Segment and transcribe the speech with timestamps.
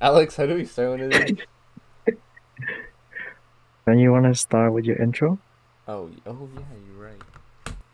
[0.00, 1.36] Alex, how do we start one of these?
[3.86, 5.38] Then you want to start with your intro?
[5.88, 7.20] Oh, oh yeah, you're right.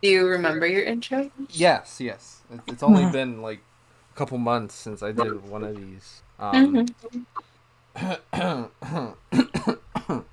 [0.03, 1.31] Do you remember your intro?
[1.51, 2.41] Yes, yes.
[2.53, 3.61] It- It's only been like
[4.15, 6.23] a couple months since I did one of these.
[6.41, 6.87] Um,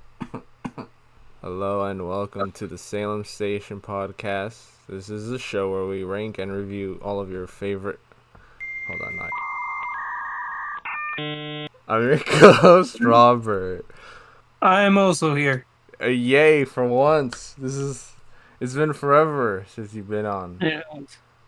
[1.41, 4.63] Hello and welcome to the Salem Station podcast.
[4.87, 7.99] This is a show where we rank and review all of your favorite.
[8.87, 9.29] Hold on, not.
[11.19, 13.85] I'm your co-host Robert.
[14.61, 15.65] I'm also here.
[16.01, 17.55] Uh, yay for once!
[17.57, 18.11] This is.
[18.59, 20.59] It's been forever since you've been on.
[20.61, 20.81] Yeah.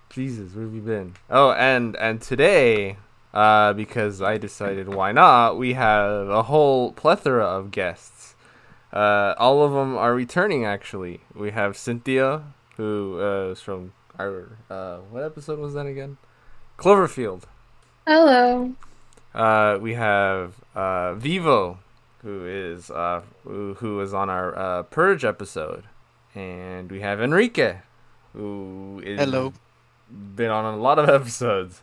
[0.10, 1.14] Jesus, where have you been?
[1.30, 2.98] Oh, and and today,
[3.34, 8.36] uh, because I decided why not, we have a whole plethora of guests.
[8.92, 10.66] Uh, all of them are returning.
[10.66, 12.44] Actually, we have Cynthia,
[12.76, 16.18] who uh, is from our uh, what episode was that again?
[16.78, 17.44] Cloverfield.
[18.06, 18.74] Hello.
[19.34, 21.80] Uh, we have uh, Vivo,
[22.22, 25.84] who is uh, who, was on our uh, Purge episode,
[26.36, 27.78] and we have Enrique,
[28.34, 29.54] who is Hello.
[30.10, 31.82] been on a lot of episodes,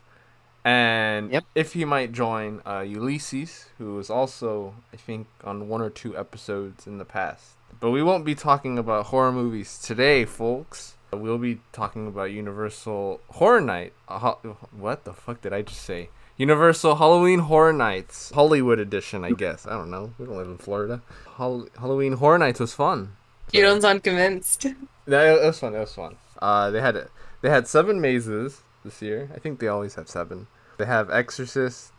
[0.64, 1.44] and Yep.
[1.54, 6.16] if he might join uh, Ulysses, who was also I think on one or two
[6.16, 7.52] episodes in the past.
[7.80, 10.96] But we won't be talking about horror movies today, folks.
[11.12, 13.94] We'll be talking about Universal Horror Night.
[14.08, 14.34] Uh,
[14.72, 16.10] what the fuck did I just say?
[16.38, 19.66] Universal Halloween Horror Nights, Hollywood edition, I guess.
[19.66, 20.12] I don't know.
[20.18, 21.02] We don't live in Florida.
[21.26, 23.16] Hall- Halloween Horror Nights was fun.
[23.52, 24.66] You don't sound convinced.
[25.08, 25.72] That, that was fun.
[25.72, 26.16] That was fun.
[26.38, 27.08] Uh, they had
[27.40, 29.30] they had seven mazes this year.
[29.34, 30.48] I think they always have seven.
[30.76, 31.92] They have Exorcist,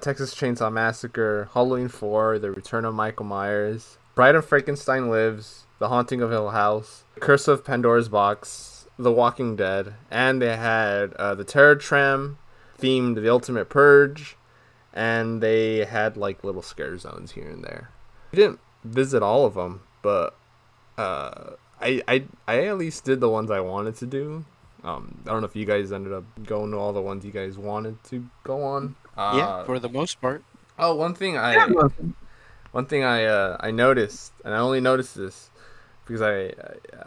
[0.00, 5.88] Texas Chainsaw Massacre, Halloween Four, The Return of Michael Myers, Bride of Frankenstein Lives, The
[5.88, 11.34] Haunting of Hill House, Curse of Pandora's Box, The Walking Dead, and they had uh,
[11.34, 12.38] the Terror Tram
[12.82, 14.36] themed The Ultimate Purge,
[14.92, 17.90] and they had like little scare zones here and there.
[18.32, 20.34] We didn't visit all of them, but
[20.98, 24.44] uh, I, I I at least did the ones I wanted to do.
[24.84, 27.30] Um, I don't know if you guys ended up going to all the ones you
[27.30, 28.96] guys wanted to go on.
[29.16, 30.42] Uh, yeah, for the most part.
[30.78, 31.66] oh, one thing I
[32.72, 35.50] one thing I uh, I noticed, and I only noticed this
[36.04, 36.52] because I, I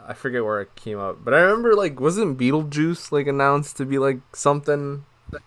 [0.08, 3.84] I forget where it came up, but I remember like wasn't Beetlejuice like announced to
[3.84, 5.04] be like something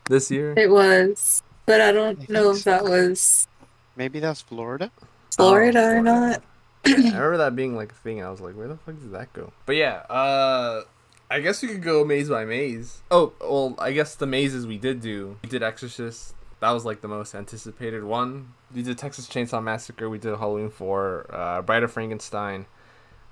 [0.10, 0.54] this year?
[0.58, 2.70] It was, but I I don't think know if so.
[2.72, 3.48] that was
[3.96, 4.92] Maybe that's Florida.
[5.36, 6.04] Florida or Florida.
[6.04, 6.44] not.
[6.86, 8.24] I remember that being like a thing.
[8.24, 9.52] I was like, where the fuck did that go?
[9.66, 10.84] But yeah, uh,
[11.30, 13.02] I guess we could go maze by maze.
[13.12, 15.38] Oh, well, I guess the mazes we did do.
[15.44, 16.34] We did Exorcist.
[16.62, 18.54] That was like the most anticipated one.
[18.74, 20.10] We did Texas Chainsaw Massacre.
[20.10, 21.26] We did Halloween Four.
[21.30, 22.66] Uh, Bride of Frankenstein.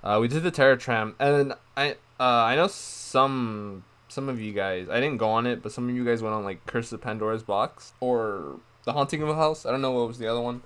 [0.02, 4.52] Uh, we did the Terror Tram, and I uh, I know some some of you
[4.52, 4.88] guys.
[4.88, 7.00] I didn't go on it, but some of you guys went on like Curse of
[7.00, 9.66] Pandora's Box or The Haunting of a House.
[9.66, 10.62] I don't know what was the other one.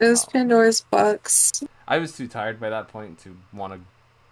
[0.00, 1.62] It was Pandora's box.
[1.88, 3.80] I was too tired by that point to want to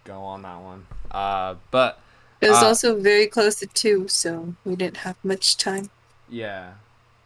[0.04, 0.86] go on that one.
[1.10, 1.98] Uh, but
[2.40, 5.90] It was Uh, also very close to two, so we didn't have much time.
[6.28, 6.74] yeah,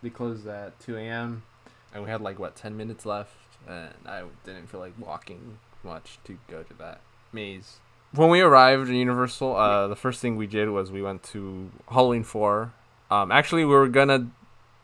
[0.03, 1.43] we closed at 2 a.m.
[1.93, 3.35] and we had like what 10 minutes left,
[3.69, 7.01] and I didn't feel like walking much to go to that
[7.33, 7.77] maze.
[8.13, 11.71] When we arrived in Universal, uh, the first thing we did was we went to
[11.89, 12.73] Halloween 4.
[13.09, 14.31] Um, actually, we were gonna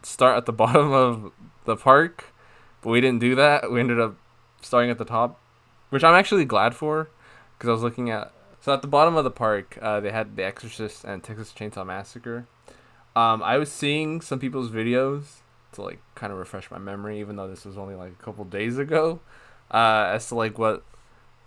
[0.04, 1.32] start at the bottom of
[1.64, 2.26] the park,
[2.82, 3.72] but we didn't do that.
[3.72, 4.14] We ended up
[4.62, 5.40] starting at the top,
[5.90, 7.08] which I'm actually glad for,
[7.58, 8.32] because I was looking at.
[8.60, 11.84] So at the bottom of the park, uh, they had The Exorcist and Texas Chainsaw
[11.84, 12.46] Massacre.
[13.16, 15.40] Um, I was seeing some people's videos
[15.72, 18.44] to like kind of refresh my memory, even though this was only like a couple
[18.44, 19.18] days ago,
[19.72, 20.84] uh, as to like what,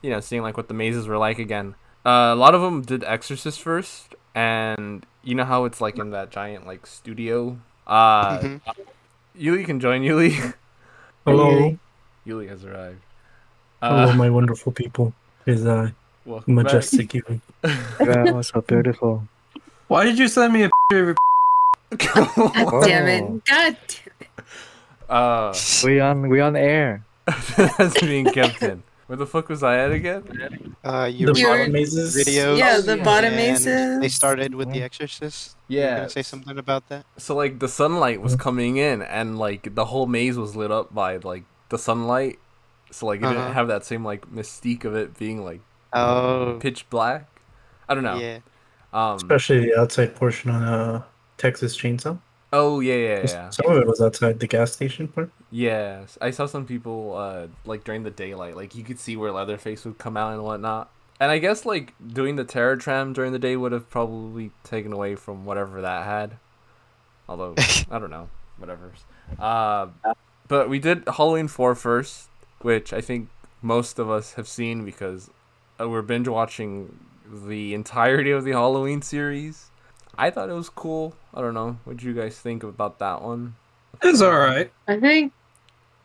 [0.01, 1.75] you know, seeing like what the mazes were like again.
[2.05, 6.11] Uh, a lot of them did Exorcist first, and you know how it's like in
[6.11, 7.57] that giant like studio.
[7.87, 8.61] Uh, Mhm.
[9.37, 10.53] Yuli can join Yuli.
[11.25, 11.77] Hello.
[12.25, 13.01] Yuli has arrived.
[13.81, 15.13] Hello, Uh, my wonderful people.
[15.45, 15.89] Is uh
[16.25, 16.65] welcome back.
[16.65, 17.23] majestic you.
[17.61, 19.23] That was so beautiful.
[19.87, 21.17] Why did you send me a picture of
[21.97, 23.45] God damn it.
[23.45, 24.27] God damn it.
[25.09, 27.03] uh, We on we on air.
[27.77, 28.83] that's being kept in.
[29.09, 30.75] Where the fuck was I at again?
[30.83, 32.15] Uh, you the were You're- bottom mazes?
[32.15, 32.59] videos.
[32.59, 33.03] Yeah, the yeah.
[33.03, 33.99] bottom and mazes.
[33.99, 35.57] They started with The Exorcist.
[35.67, 35.95] Yeah.
[35.97, 37.07] gonna say something about that?
[37.17, 40.93] So like the sunlight was coming in, and like the whole maze was lit up
[40.93, 42.37] by like the sunlight.
[42.91, 43.33] So like it Uh-huh.
[43.33, 45.61] didn't have that same like mystique of it being like
[45.91, 47.27] Oh, pitch black.
[47.89, 48.17] I don't know.
[48.19, 48.39] yeah.
[48.93, 49.15] Um.
[49.15, 51.01] Especially the outside portion on uh
[51.37, 52.19] Texas Chainsaw.
[52.51, 53.49] Oh yeah, yeah, yeah.
[53.51, 55.29] Some of it was outside the gas station part.
[55.51, 59.31] Yes, I saw some people uh like during the daylight, like you could see where
[59.31, 60.89] Leatherface would come out and whatnot.
[61.19, 64.93] And I guess like doing the terror tram during the day would have probably taken
[64.93, 66.37] away from whatever that had.
[67.27, 67.55] Although
[67.91, 68.91] I don't know, whatever.
[69.37, 69.87] Uh,
[70.47, 72.29] but we did Halloween 4 first,
[72.61, 73.29] which I think
[73.61, 75.29] most of us have seen because
[75.79, 76.97] uh, we're binge watching
[77.45, 79.69] the entirety of the Halloween series.
[80.19, 81.15] I thought it was cool.
[81.33, 81.77] I don't know.
[81.85, 83.55] What did you guys think about that one?
[84.03, 84.69] It's all right.
[84.85, 85.31] I think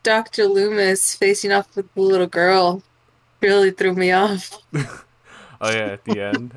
[0.03, 0.45] Dr.
[0.45, 2.81] Loomis facing off with the little girl
[3.41, 4.57] really threw me off.
[5.61, 6.53] Oh yeah, at the end.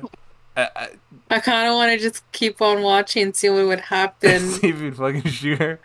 [0.57, 0.89] I, I,
[1.29, 4.39] I kind of want to just keep on watching and see what would happen.
[4.49, 5.79] see if you'd fucking shoot her.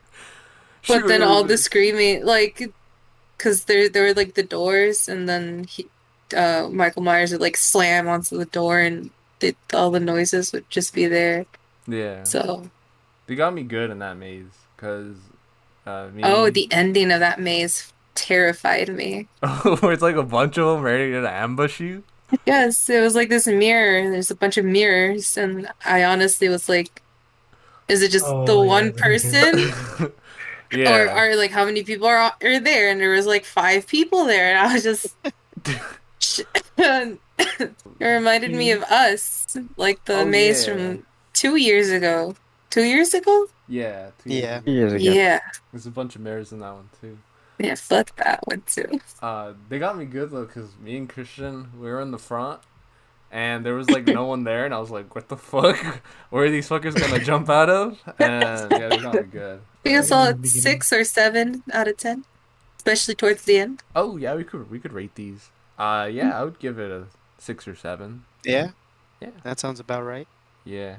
[0.88, 2.60] but Shoot then her all with the screaming, like,
[3.38, 5.86] because there there were like the doors, and then he,
[6.36, 10.68] uh, Michael Myers would like slam onto the door, and the, all the noises would
[10.68, 11.46] just be there.
[11.86, 12.24] Yeah.
[12.24, 12.70] So,
[13.26, 14.46] They got me good in that maze
[14.76, 15.16] because.
[15.86, 19.28] Uh, me oh, the ending of that maze terrified me.
[19.80, 22.02] where it's like a bunch of them ready to ambush you.
[22.46, 23.98] Yes, it was like this mirror.
[23.98, 27.02] and There's a bunch of mirrors, and I honestly was like,
[27.86, 29.58] "Is it just Oh, the yeah, one person?"
[30.72, 30.96] yeah.
[30.96, 32.90] Or are like how many people are are there?
[32.90, 35.14] And there was like five people there, and I was just.
[36.78, 37.18] it
[38.00, 40.72] reminded me of us, like the Oh, maze yeah.
[40.74, 42.34] from two years ago.
[42.70, 43.46] Two years ago?
[43.68, 44.10] yeah.
[44.22, 44.56] two years Yeah.
[44.58, 44.70] ago.
[44.72, 45.02] Years ago.
[45.12, 45.40] Yeah,
[45.72, 47.18] There's a bunch of mirrors in that one too.
[47.58, 47.74] yeah.
[47.76, 49.00] Fuck that one too.
[49.22, 52.60] Uh, they got me good though, cause me and Christian we were in the front,
[53.30, 55.76] and there was like no one there, and I was like, "What the fuck?
[56.30, 59.60] Where are these fuckers gonna jump out of?" And yeah, they got me good.
[59.60, 60.62] I think I saw in the it beginning.
[60.62, 62.24] six or seven out of ten,
[62.76, 63.82] especially towards the end.
[63.94, 65.50] Oh yeah, we could we could rate these.
[65.78, 67.06] Uh, yeah, I would give it a
[67.38, 68.24] six or seven.
[68.44, 68.70] Yeah.
[69.20, 69.30] Yeah.
[69.44, 70.26] That sounds about right.
[70.64, 70.96] Yeah,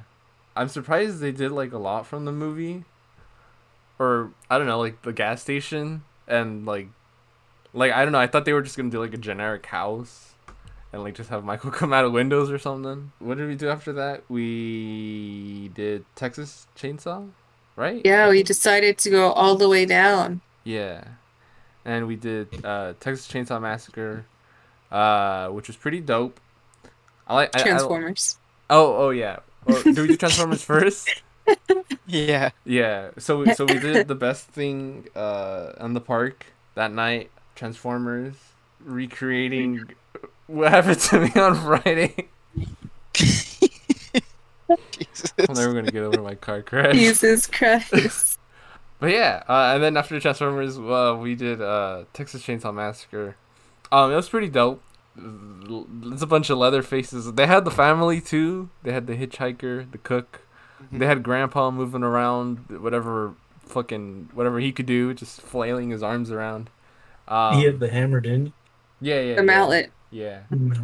[0.55, 2.85] I'm surprised they did like a lot from the movie,
[3.99, 6.87] or I don't know, like the gas station and like,
[7.73, 8.19] like I don't know.
[8.19, 10.33] I thought they were just gonna do like a generic house,
[10.93, 13.11] and like just have Michael come out of windows or something.
[13.19, 14.23] What did we do after that?
[14.29, 17.29] We did Texas Chainsaw,
[17.75, 18.01] right?
[18.05, 20.41] Yeah, we decided to go all the way down.
[20.63, 21.03] Yeah,
[21.83, 24.25] and we did uh, Texas Chainsaw Massacre,
[24.91, 26.39] uh, which was pretty dope.
[27.27, 28.37] I like I- I- Transformers.
[28.69, 29.39] oh, oh yeah.
[29.67, 31.23] Well, do we do Transformers first?
[32.07, 32.51] Yeah.
[32.65, 33.11] Yeah.
[33.17, 37.31] So so we did the best thing uh on the park that night.
[37.55, 38.35] Transformers
[38.83, 39.89] recreating
[40.47, 42.29] what happened to me on Friday.
[44.91, 45.33] Jesus.
[45.47, 46.93] I'm never gonna get over my car crash.
[46.93, 48.39] Jesus Christ.
[48.99, 53.35] But yeah, uh, and then after Transformers, uh, we did uh, Texas Chainsaw Massacre.
[53.91, 54.81] Um, it was pretty dope.
[55.17, 57.33] It's a bunch of leather faces.
[57.33, 58.69] They had the family too.
[58.83, 60.41] They had the hitchhiker, the cook.
[60.91, 63.33] They had Grandpa moving around, whatever
[63.65, 66.69] fucking whatever he could do, just flailing his arms around.
[67.27, 68.53] Um, he had the hammer, didn't
[69.01, 69.91] yeah, yeah, The yeah, mallet.
[70.11, 70.39] Yeah.
[70.49, 70.55] he?
[70.55, 70.75] No.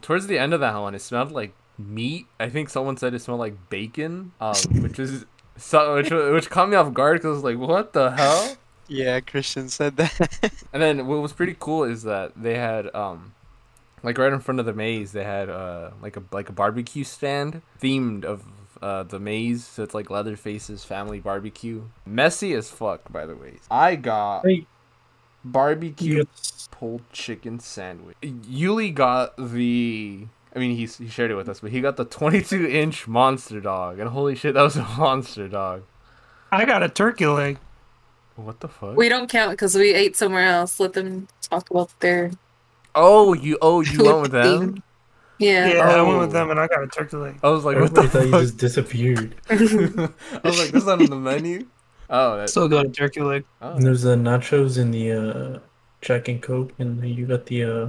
[0.00, 2.26] Towards the end of that one, it smelled like meat.
[2.38, 5.24] I think someone said it smelled like bacon, um, which is
[5.56, 8.56] so which which caught me off guard because I was like, what the hell?
[8.86, 10.52] Yeah, Christian said that.
[10.72, 13.34] And then what was pretty cool is that they had um
[14.02, 17.04] like right in front of the maze they had uh like a like a barbecue
[17.04, 18.44] stand themed of
[18.82, 21.84] uh the maze so it's like Leatherface's family barbecue.
[22.06, 23.54] Messy as fuck by the way.
[23.70, 24.66] I got Hey,
[25.44, 26.28] barbecue you
[26.70, 28.16] pulled chicken sandwich.
[28.22, 32.04] Yuli got the I mean, he, he shared it with us, but he got the
[32.04, 35.82] 22 inch monster dog, and holy shit, that was a monster dog.
[36.50, 37.58] I got a turkey leg.
[38.34, 38.96] What the fuck?
[38.96, 40.80] We don't count because we ate somewhere else.
[40.80, 42.30] Let them talk about their.
[42.98, 44.82] Oh, you oh you went with them?
[45.38, 45.68] Yeah.
[45.68, 46.32] Yeah, I went with Oh.
[46.32, 47.38] them and I got a turkey leg.
[47.42, 49.34] I was like, what the Everybody thought you just disappeared.
[49.50, 51.66] I was like, that's not on the menu.
[52.10, 53.44] Oh, that, Still got a turkey leg.
[53.62, 53.72] oh.
[53.74, 55.58] And there's the nachos and the uh,
[56.00, 57.88] Jack and Coke, and you got the uh,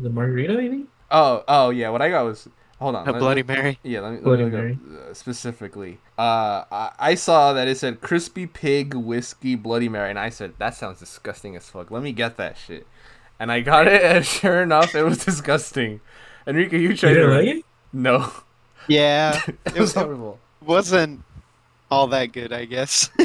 [0.00, 0.88] the margarita, I think.
[1.10, 1.90] oh, oh yeah.
[1.90, 2.48] What I got was
[2.80, 3.06] hold on.
[3.08, 3.78] A Bloody let- Mary.
[3.84, 4.72] Yeah, let me, let me look Mary.
[4.72, 6.00] up uh, specifically.
[6.18, 10.54] Uh, I, I saw that it said crispy pig whiskey Bloody Mary, and I said
[10.58, 11.90] that sounds disgusting as fuck.
[11.92, 12.86] Let me get that shit,
[13.38, 16.00] and I got it, and sure enough, it was disgusting.
[16.46, 17.34] Enrique, you You tried didn't it.
[17.34, 17.64] like it?
[17.92, 18.32] No,
[18.88, 19.40] Yeah.
[19.46, 20.38] it It was was horrible.
[20.64, 21.22] wasn't
[21.90, 23.10] all that good, I guess.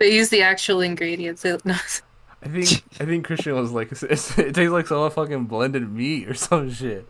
[0.00, 1.44] They use the actual ingredients.
[1.44, 1.74] It, no,
[2.42, 4.02] I think I think Christian was like, it's,
[4.36, 7.06] it tastes like some fucking blended meat or some shit.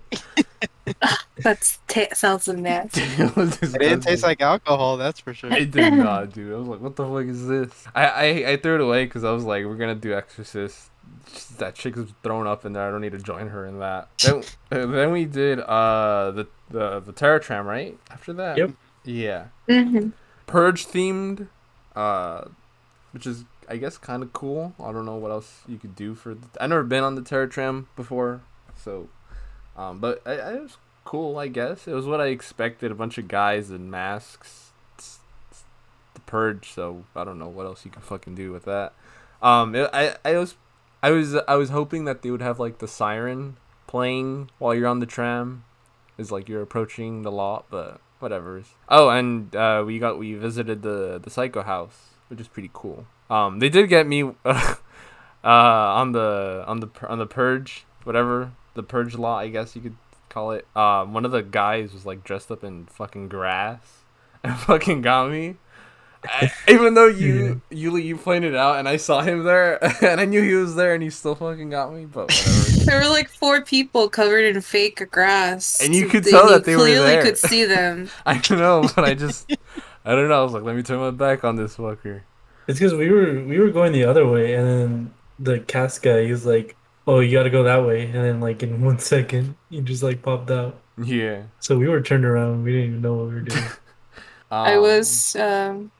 [1.39, 3.01] that's ta- sounds nasty.
[3.01, 5.51] it was It didn't taste like alcohol, that's for sure.
[5.51, 6.53] It did not, dude.
[6.53, 7.85] I was like, what the fuck is this?
[7.95, 10.91] I I, I threw it away because I was like, we're gonna do Exorcist.
[11.33, 12.87] Just that chick was thrown up in there.
[12.87, 14.09] I don't need to join her in that.
[14.23, 18.59] Then, uh, then we did uh the the the Terror Tram right after that.
[18.59, 18.71] Yep.
[19.07, 20.09] Yeah, hmm
[20.47, 21.49] Purge themed,
[21.95, 22.45] uh,
[23.13, 24.75] which is I guess kind of cool.
[24.83, 26.35] I don't know what else you could do for.
[26.35, 28.41] The, I never been on the Terror Tram before,
[28.83, 29.09] so,
[29.77, 31.39] um, but I, I it was cool.
[31.39, 32.91] I guess it was what I expected.
[32.91, 34.71] A bunch of guys in masks.
[34.97, 35.19] It's-
[35.51, 35.65] it's
[36.15, 38.93] the Purge, so I don't know what else you can fucking do with that.
[39.43, 40.55] Um, it, I I was
[41.05, 44.89] I was I was hoping that they would have like the siren playing while you're
[44.89, 45.65] on the tram,
[46.17, 48.63] is like you're approaching the lot, but whatever.
[48.89, 53.07] Oh, and uh, we got we visited the the Psycho House, which is pretty cool.
[53.29, 54.75] Um, they did get me uh,
[55.45, 59.97] on the on the on the purge, whatever the purge lot, I guess you could
[60.31, 60.67] call it.
[60.75, 64.05] Um, one of the guys was like dressed up in fucking grass
[64.43, 65.57] and fucking got me.
[66.27, 70.25] I, even though you you you pointed out and I saw him there and I
[70.25, 72.71] knew he was there and he still fucking got me, but whatever.
[72.85, 76.77] There were like four people covered in fake grass, And you could tell that they
[76.77, 77.23] were clearly there.
[77.23, 78.11] could see them.
[78.27, 79.51] I don't know, but I just
[80.05, 80.41] I don't know.
[80.41, 82.23] I was like, let me turn my back on this fucker.
[82.69, 86.25] It's because we were we were going the other way, and then the cast guy
[86.25, 86.77] he was like,
[87.07, 90.03] "Oh, you got to go that way," and then like in one second, he just
[90.03, 90.79] like popped out.
[91.03, 91.45] Yeah.
[91.61, 92.65] So we were turned around.
[92.65, 93.65] We didn't even know what we were doing.
[94.51, 95.91] I Um, was um,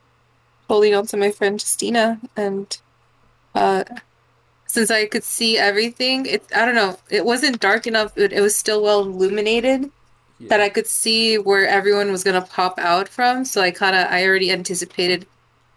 [0.69, 2.77] holding on to my friend Justina, and
[3.55, 3.85] uh,
[4.67, 8.17] since I could see everything, it I don't know, it wasn't dark enough.
[8.17, 9.91] It, it was still well illuminated
[10.39, 10.49] yeah.
[10.49, 13.45] that I could see where everyone was gonna pop out from.
[13.45, 15.27] So I kind of I already anticipated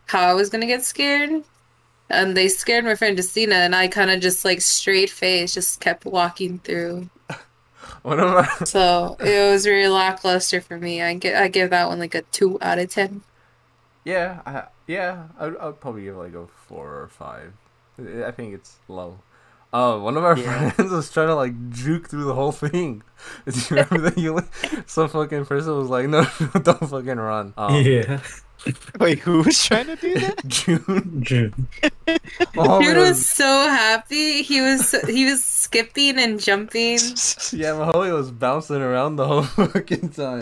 [0.08, 1.44] how I was gonna get scared.
[2.10, 5.82] And they scared my friend Justina, and I kind of just like straight face, just
[5.82, 7.10] kept walking through.
[8.02, 11.02] one of my So it was really lackluster for me.
[11.02, 13.24] I get I give that one like a two out of ten.
[14.08, 17.52] Yeah, I, yeah, I'd, I'd probably give like a four or five.
[18.00, 19.20] I I think it's low.
[19.74, 20.70] Uh, one of our Yeah.
[20.72, 23.04] friends was trying to like juke through the whole thing.
[23.46, 24.18] Do you remember that?
[24.18, 24.40] You
[24.88, 26.24] some fucking person was like, "No,
[26.64, 28.22] don't fucking run." Um, yeah,
[29.00, 30.40] Wait, who was trying to do that?
[30.48, 31.22] June.
[31.22, 31.68] June.
[32.58, 34.42] Oh, Dude was so happy.
[34.42, 37.00] He was he was skipping and jumping.
[37.52, 40.42] Yeah, my homie was bouncing around the whole fucking time.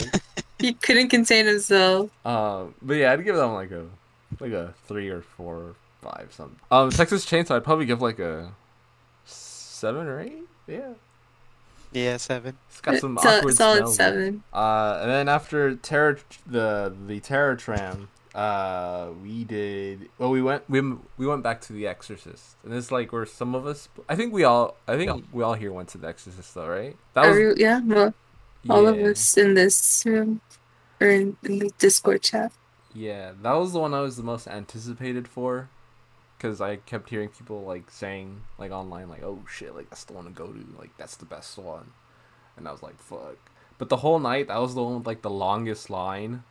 [0.60, 2.10] He couldn't contain himself.
[2.26, 3.86] Um, but yeah, I'd give them like a
[4.40, 6.60] like a three or four or five something.
[6.72, 8.52] Um, Texas Chainsaw, I'd probably give like a
[9.26, 10.44] seven or eight.
[10.68, 10.94] Yeah,
[11.92, 12.58] yeah, seven.
[12.70, 13.96] it's got some Sol- awkward solid smells.
[13.96, 14.44] seven.
[14.54, 20.10] Uh, and then after terror, the the terror tram, uh, we did.
[20.18, 20.82] Well, we went we
[21.18, 23.90] we went back to the Exorcist, and it's like where some of us.
[24.10, 24.76] I think we all.
[24.88, 26.96] I think we all here went to the Exorcist, though, right?
[27.14, 28.14] That was Every, yeah, well,
[28.70, 30.42] all of us in this room
[31.00, 32.52] or in, in the Discord chat.
[32.94, 35.70] Yeah, that was the one I was the most anticipated for,
[36.38, 40.14] because I kept hearing people like saying like online like, "Oh shit, like that's the
[40.14, 41.92] one to go to, like that's the best one,"
[42.56, 43.38] and I was like, "Fuck."
[43.78, 46.44] But the whole night, that was the one with like the longest line.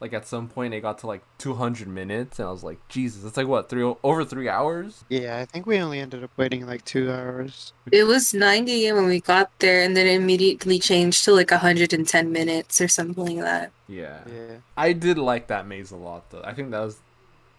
[0.00, 2.78] Like at some point, it got to like two hundred minutes, and I was like,
[2.88, 6.30] "Jesus, it's like what three over three hours?" Yeah, I think we only ended up
[6.38, 7.74] waiting like two hours.
[7.92, 8.96] It was 90 a.m.
[8.96, 13.36] when we got there, and then it immediately changed to like 110 minutes or something
[13.36, 13.72] like that.
[13.88, 14.20] Yeah.
[14.26, 14.56] Yeah.
[14.76, 16.42] I did like that maze a lot, though.
[16.44, 16.98] I think that was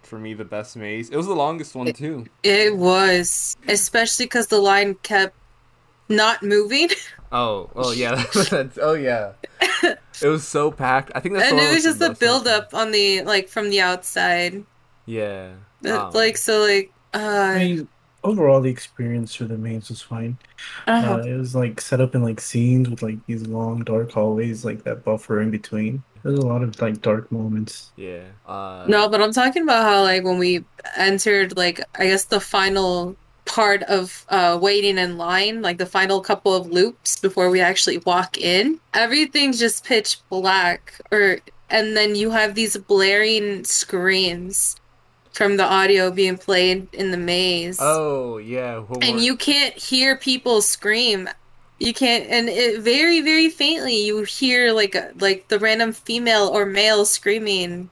[0.02, 1.10] for me the best maze.
[1.10, 2.26] It was the longest one too.
[2.44, 5.36] It was, especially because the line kept
[6.10, 6.90] not moving.
[7.34, 8.16] Oh, oh yeah,
[8.50, 9.32] that's, oh yeah.
[10.22, 11.12] It was so packed.
[11.16, 13.50] I think that's and it one was just the most build up on the like
[13.50, 14.66] from the outside
[15.06, 15.54] Yeah.
[15.86, 17.90] Um, like so like I uh, mean,
[18.24, 20.38] overall, the experience for the maze was fine.
[20.88, 24.12] uh Uh, it was like set up in like scenes with like these long dark
[24.12, 26.04] hallways, like that buffer in between.
[26.24, 27.92] There's a lot of like dark moments.
[27.96, 28.32] Yeah.
[28.46, 30.66] Uh, no but i'm talking about how like when we
[30.98, 33.16] entered like i guess the final
[33.52, 37.98] part of uh waiting in line like the final couple of loops before we actually
[38.06, 38.80] walk in.
[38.94, 41.40] Everything's just pitch black or
[41.70, 44.78] and then you have these blaring screams
[45.34, 47.78] from the audio being played in the maze.
[47.82, 48.86] Oh yeah.
[49.02, 51.28] and you can't hear people scream.
[51.78, 56.48] You can't and it very very faintly you hear like a, like the random female
[56.48, 57.90] or male screaming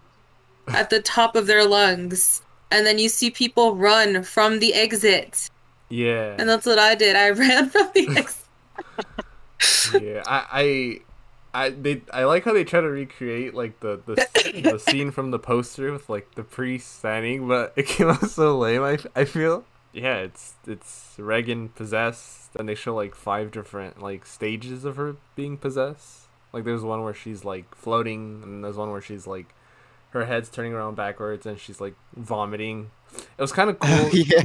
[0.70, 5.50] at the top of their lungs and then you see people run from the exit
[5.90, 6.36] Yeah.
[6.38, 8.36] and that's what i did i ran from the exit
[10.02, 10.24] yeah.
[10.26, 10.46] I.
[10.52, 11.00] I
[11.52, 15.32] I they I like how they try to recreate like the the, the scene from
[15.32, 18.84] the poster with like the priest standing, but it came out so lame.
[18.84, 24.28] I, I feel yeah, it's it's Regan possessed, and they show like five different like
[24.28, 26.28] stages of her being possessed.
[26.54, 29.48] Like there's one where she's like floating, and there's one where she's like
[30.12, 32.92] her head's turning around backwards, and she's like vomiting.
[33.38, 34.10] It was kind of cool.
[34.12, 34.44] yeah.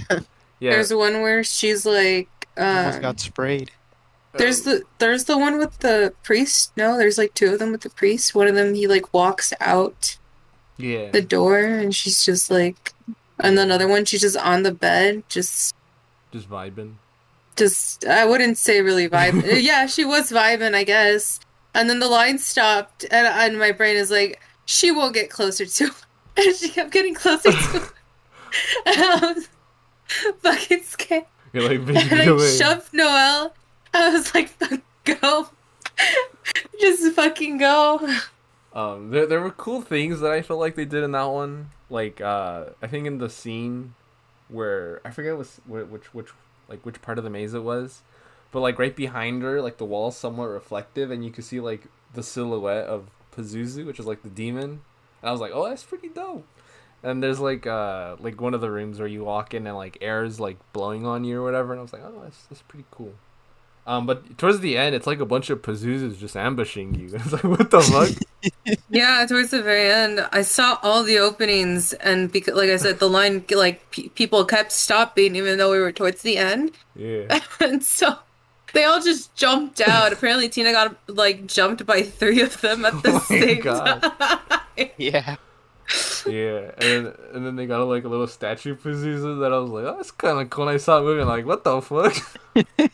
[0.60, 0.70] yeah.
[0.70, 3.70] there's one where she's like Almost um, got sprayed.
[4.34, 7.80] there's the there's the one with the priest no there's like two of them with
[7.82, 10.16] the priest one of them he like walks out
[10.76, 11.10] yeah.
[11.10, 12.92] the door and she's just like
[13.40, 15.74] and then another one she's just on the bed just
[16.32, 16.94] Just vibing.
[17.56, 21.40] just i wouldn't say really vibing yeah she was vibing i guess
[21.74, 25.66] and then the line stopped and, and my brain is like she will get closer
[25.66, 25.90] to
[26.36, 27.82] and she kept getting closer to
[28.86, 29.48] and I was-
[30.42, 31.24] fucking scared.
[31.52, 31.80] You're like,
[32.10, 32.56] And I away.
[32.56, 33.54] shoved Noel.
[33.92, 35.48] I was like, "Fuck, go.
[36.80, 38.08] Just fucking go.
[38.72, 41.70] Um, there there were cool things that I felt like they did in that one.
[41.90, 43.94] Like, uh, I think in the scene
[44.48, 46.28] where I forget was which which
[46.68, 48.02] like which part of the maze it was,
[48.50, 51.84] but like right behind her, like the wall's somewhat reflective, and you could see like
[52.14, 53.04] the silhouette of
[53.34, 54.70] Pazuzu, which is like the demon.
[55.22, 56.46] And I was like, oh, that's pretty dope.
[57.02, 59.98] And there's like uh like one of the rooms where you walk in and like
[60.00, 62.62] air is like blowing on you or whatever, and I was like, oh, that's that's
[62.62, 63.12] pretty cool.
[63.86, 67.10] Um, but towards the end, it's like a bunch of Pazuzus just ambushing you.
[67.14, 68.08] It's like, what the fuck?
[68.88, 72.98] Yeah, towards the very end, I saw all the openings, and because, like I said,
[72.98, 77.40] the line like pe- people kept stopping, even though we were towards the end, Yeah.
[77.60, 78.16] and so
[78.72, 80.12] they all just jumped out.
[80.12, 84.00] Apparently, Tina got like jumped by three of them at the Oh same God.
[84.02, 84.90] time.
[84.96, 85.36] Yeah.
[86.26, 89.70] Yeah, and then, and then they got like a little statue position that I was
[89.70, 90.66] like, oh, that's kind of cool.
[90.66, 92.16] And I saw it moving, like, what the fuck?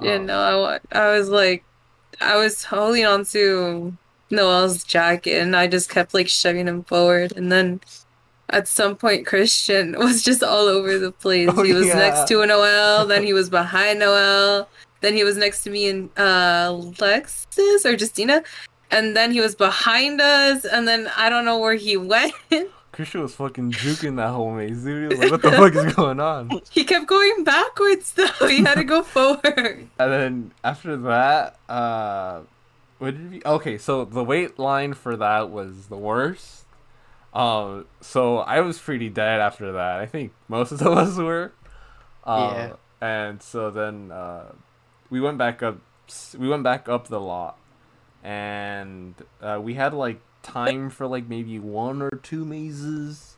[0.00, 1.64] Yeah, Um, no, I, I was like,
[2.20, 3.96] I was holding on to
[4.30, 7.80] Noel's jacket, and I just kept like shoving him forward, and then.
[8.50, 11.50] At some point, Christian was just all over the place.
[11.52, 11.96] Oh, he was yeah.
[11.96, 14.66] next to Noel, then he was behind Noel,
[15.00, 18.42] then he was next to me and uh, Lexus or Justina,
[18.90, 22.32] and then he was behind us, and then I don't know where he went.
[22.92, 25.12] Christian was fucking juking that whole maze, dude.
[25.12, 26.50] He was like, what the fuck is going on?
[26.70, 28.48] he kept going backwards though.
[28.48, 29.86] He had to go forward.
[30.00, 32.40] And then after that, uh,
[32.98, 33.42] what did we?
[33.46, 36.64] Okay, so the wait line for that was the worst.
[37.32, 40.00] Um, so I was pretty dead after that.
[40.00, 41.52] I think most of us were.
[42.24, 42.72] Uh, Yeah.
[43.00, 44.46] And so then uh,
[45.10, 45.78] we went back up.
[46.36, 47.58] We went back up the lot,
[48.22, 53.36] and uh, we had like time for like maybe one or two mazes.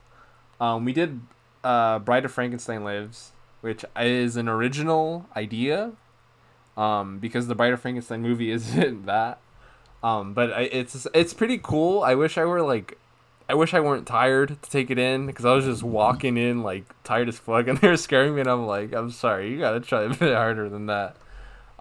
[0.59, 1.21] Um, we did
[1.63, 5.93] uh, Bride of Frankenstein Lives, which is an original idea
[6.77, 9.39] um, because the Bride of Frankenstein movie isn't that.
[10.03, 12.01] Um, but I, it's it's pretty cool.
[12.01, 12.97] I wish I were like,
[13.47, 16.63] I wish I weren't tired to take it in because I was just walking in
[16.63, 19.59] like tired as fuck, and they were scaring me, and I'm like, I'm sorry, you
[19.59, 21.17] gotta try a bit harder than that.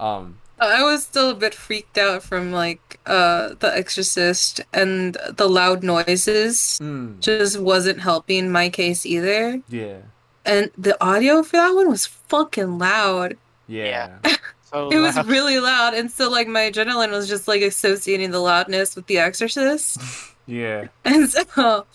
[0.01, 5.49] Um, I was still a bit freaked out from like uh The Exorcist and the
[5.49, 6.79] loud noises.
[6.83, 9.61] mm, Just wasn't helping my case either.
[9.69, 9.99] yeah,
[10.45, 13.37] And the audio for that one was fucking loud.
[13.69, 14.19] yeah,
[14.73, 18.39] So It was really loud, and so like my adrenaline was just like associating the
[18.41, 19.99] loudness with The Exorcist,
[20.47, 20.89] yeah.
[21.05, 21.87] and so,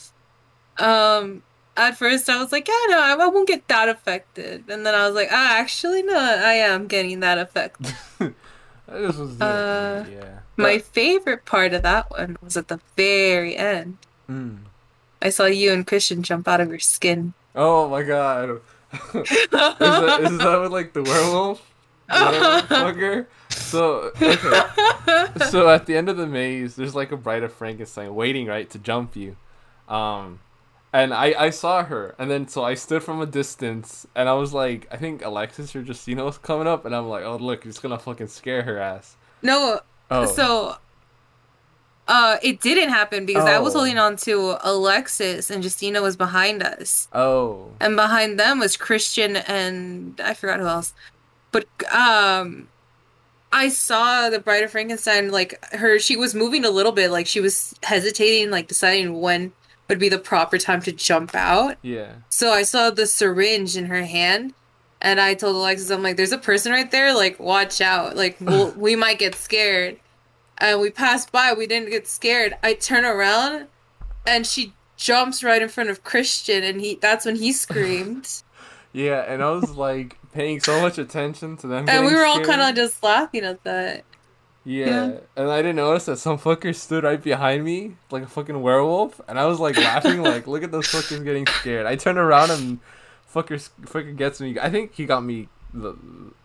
[0.77, 1.41] um,
[1.77, 4.95] at first I was like, yeah, no, I I won't get that affected, and then
[4.95, 7.95] I was like, ah, actually, no, I am getting that affected.
[8.87, 10.39] This was Uh, yeah.
[10.57, 13.97] My favorite part of that one was at the very end.
[14.29, 14.59] Mm.
[15.21, 17.33] I saw you and Christian jump out of your skin.
[17.55, 18.61] Oh my god.
[19.13, 21.71] is, that, is that with like the werewolf?
[22.09, 23.25] Fucker.
[23.49, 24.35] So okay.
[25.49, 28.69] so at the end of the maze, there's like a bride of Frankenstein waiting right
[28.69, 29.35] to jump you,
[29.89, 30.39] um,
[30.99, 34.33] and I I saw her, and then so I stood from a distance, and I
[34.33, 37.65] was like, I think Alexis or Justina was coming up, and I'm like, oh look,
[37.65, 39.15] it's gonna fucking scare her ass.
[39.41, 39.79] no,
[40.11, 40.77] Oh, so
[42.07, 43.79] uh it didn't happen because I was Oh.
[43.79, 47.07] holding on to Alexis and Justina was behind us.
[47.13, 50.93] oh, And behind them was Christian and I forgot who else.
[51.51, 52.67] But um
[53.51, 57.25] I saw the Bride of Frankenstein like her she was moving a little bit like
[57.25, 59.51] she was hesitating like deciding when
[59.87, 61.77] would be the proper time to jump out.
[61.81, 64.53] yeah, So I saw the syringe in her hand,
[65.01, 67.13] and I told Alexis, I'm like, "There's a person right there.
[67.13, 68.15] Like, watch out.
[68.15, 69.99] Like, we'll, we might get scared."
[70.57, 71.53] And we passed by.
[71.53, 72.55] We didn't get scared.
[72.63, 73.67] I turn around,
[74.25, 76.95] and she jumps right in front of Christian, and he.
[76.95, 78.41] That's when he screamed,
[78.93, 82.39] yeah, and I was like paying so much attention to them, and we were all
[82.41, 84.03] kind of just laughing at that.
[84.65, 84.85] Yeah.
[84.87, 85.17] Yeah.
[85.37, 89.21] and I didn't notice that some fucker stood right behind me, like a fucking werewolf,
[89.27, 91.85] and I was like laughing, like, look at those fuckers getting scared.
[91.85, 92.79] I turn around and
[93.31, 94.57] fucker, fucker gets me.
[94.59, 95.49] I think he got me.
[95.73, 95.95] The,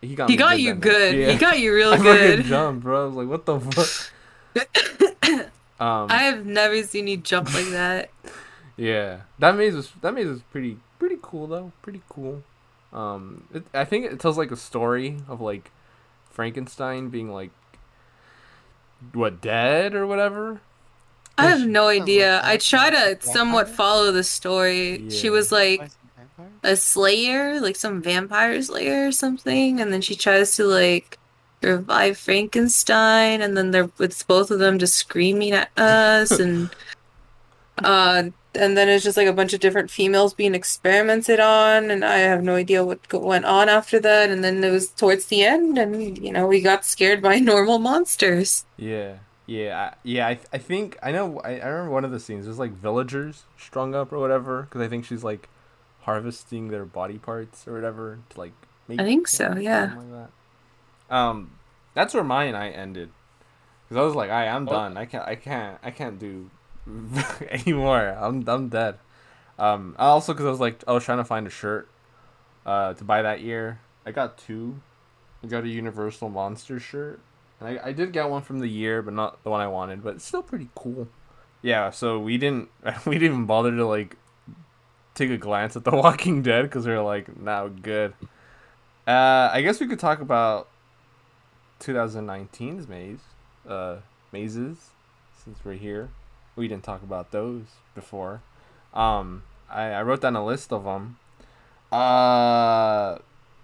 [0.02, 1.16] he got He me got good you good.
[1.16, 1.30] Yeah.
[1.32, 2.44] He got you real I good.
[2.44, 3.04] jumped, bro.
[3.04, 4.12] I was like, what the fuck?
[5.80, 8.10] um, I have never seen you jump like that.
[8.76, 12.42] yeah, that maze was that maze was pretty pretty cool though, pretty cool.
[12.92, 15.70] Um, it, I think it tells like a story of like
[16.30, 17.50] Frankenstein being like
[19.12, 20.60] what dead or whatever.
[21.38, 22.40] I have no idea.
[22.44, 25.08] I try to somewhat follow the story.
[25.10, 25.90] She was like
[26.62, 31.18] a slayer, like some vampire slayer or something, and then she tries to like
[31.62, 36.70] revive Frankenstein, and then they're it's both of them just screaming at us, and
[37.78, 42.04] uh, and then it's just like a bunch of different females being experimented on, and
[42.04, 44.30] I have no idea what went on after that.
[44.30, 47.78] And then it was towards the end, and you know we got scared by normal
[47.78, 48.64] monsters.
[48.76, 50.26] Yeah, yeah, I, yeah.
[50.28, 51.40] I, I think I know.
[51.40, 52.44] I, I remember one of the scenes.
[52.46, 55.48] There's like villagers strung up or whatever, because I think she's like
[56.02, 58.52] harvesting their body parts or whatever to like.
[58.88, 59.94] Make I think so, something yeah.
[59.96, 61.14] Like that.
[61.16, 61.52] Um,
[61.94, 63.10] that's where mine and I ended,
[63.84, 64.72] because I was like, I I'm Oh.
[64.72, 64.96] done.
[64.96, 65.26] I can't.
[65.28, 65.78] I can't.
[65.82, 66.50] I can't do
[67.50, 68.16] anymore.
[68.18, 68.98] I'm I'm dead.
[69.58, 71.88] Um, also because I was like, I was trying to find a shirt,
[72.64, 73.80] uh, to buy that year.
[74.06, 74.80] I got two.
[75.42, 77.20] I got a Universal Monster shirt.
[77.58, 80.02] And I, I did get one from the year, but not the one I wanted.
[80.02, 81.08] But it's still pretty cool.
[81.62, 82.70] Yeah, so we didn't
[83.06, 84.16] we didn't even bother to like
[85.14, 88.14] take a glance at The Walking Dead because we are like, now good.
[89.06, 90.68] Uh, I guess we could talk about
[91.80, 93.20] 2019's maze,
[93.68, 93.96] uh,
[94.32, 94.90] mazes,
[95.44, 96.10] since we're here.
[96.60, 97.62] We didn't talk about those
[97.94, 98.42] before.
[98.92, 101.18] Um, I, I wrote down a list of them.
[101.90, 103.16] Uh,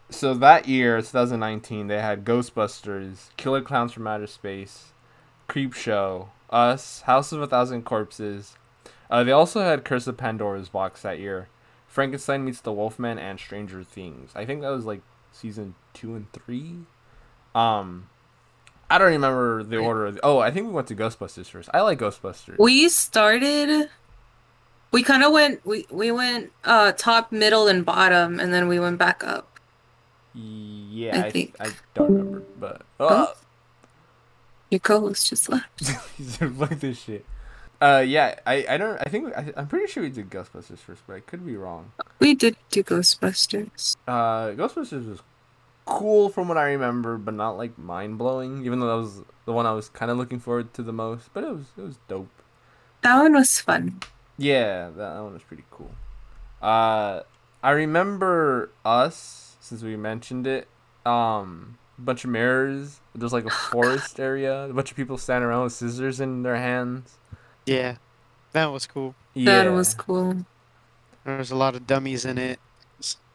[0.08, 4.92] so that year, 2019, they had Ghostbusters, Killer Clowns from Outer Space,
[5.46, 8.54] Creep Show, Us, House of a Thousand Corpses.
[9.10, 11.48] Uh, they also had Curse of Pandora's box that year,
[11.86, 14.30] Frankenstein meets the Wolfman, and Stranger Things.
[14.34, 16.80] I think that was like season two and three.
[17.54, 18.08] Um,
[18.88, 20.06] I don't remember the order.
[20.06, 21.68] Of the, oh, I think we went to Ghostbusters first.
[21.74, 22.58] I like Ghostbusters.
[22.58, 23.88] We started.
[24.92, 25.66] We kind of went.
[25.66, 29.58] We we went uh top, middle, and bottom, and then we went back up.
[30.34, 31.56] Yeah, I I, think.
[31.58, 33.08] I don't remember, but Oh.
[33.10, 33.32] oh,
[34.70, 35.82] Your co-host just left.
[36.58, 37.24] like this shit.
[37.80, 38.98] Uh, yeah, I, I don't.
[39.04, 41.92] I think I, I'm pretty sure we did Ghostbusters first, but I could be wrong.
[42.20, 43.96] We did do Ghostbusters.
[44.06, 45.20] Uh, Ghostbusters was
[45.86, 48.64] cool from what I remember, but not like mind blowing.
[48.66, 51.30] Even though that was the one I was kind of looking forward to the most,
[51.32, 52.28] but it was it was dope.
[53.02, 54.00] That one was fun.
[54.36, 55.92] Yeah, that, that one was pretty cool.
[56.60, 57.22] Uh,
[57.62, 60.68] I remember us since we mentioned it.
[61.06, 63.00] Um, a bunch of mirrors.
[63.14, 64.64] There's like a forest area.
[64.64, 67.14] A bunch of people standing around with scissors in their hands.
[67.64, 67.96] Yeah,
[68.52, 69.14] that was cool.
[69.34, 70.44] Yeah, That was cool.
[71.24, 72.75] There was a lot of dummies in it, s-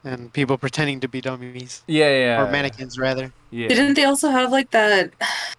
[0.04, 2.42] and people pretending to be dummies Yeah, yeah.
[2.42, 3.34] or mannequins rather.
[3.52, 3.68] Yeah.
[3.68, 5.14] Didn't they also have like that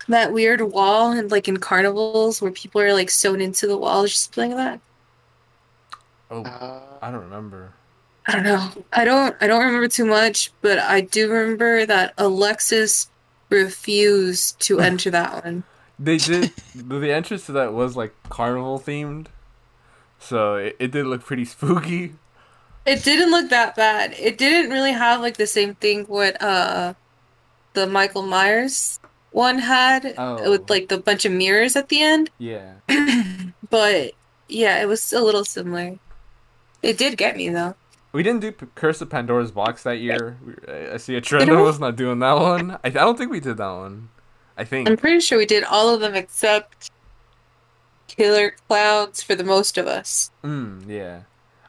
[0.08, 4.06] that weird wall and like in carnivals where people are like sewn into the wall
[4.06, 4.80] just playing that?
[6.30, 7.74] oh, Uh, I don't remember.
[8.26, 8.84] I don't know.
[8.92, 13.10] I don't I don't remember too much, but I do remember that Alexis
[13.50, 15.64] refused to enter that one.
[15.98, 16.52] They did.
[16.74, 19.28] the the entrance to that was like carnival themed,
[20.18, 22.14] so it, it did look pretty spooky.
[22.84, 24.14] It didn't look that bad.
[24.18, 26.94] It didn't really have like the same thing what uh
[27.74, 28.98] the Michael Myers
[29.30, 30.50] one had Oh.
[30.50, 32.30] with like the bunch of mirrors at the end.
[32.38, 32.74] Yeah.
[33.70, 34.12] but
[34.48, 35.98] yeah, it was a little similar.
[36.82, 37.74] It did get me though.
[38.12, 40.36] We didn't do P- Curse of Pandora's box that year.
[40.92, 42.72] I see a trend of us not doing that one.
[42.72, 44.10] I, I don't think we did that one.
[44.58, 44.86] I think.
[44.86, 46.90] I'm pretty sure we did all of them except
[48.08, 50.30] Killer Clowns for the most of us.
[50.44, 51.20] Mm, yeah.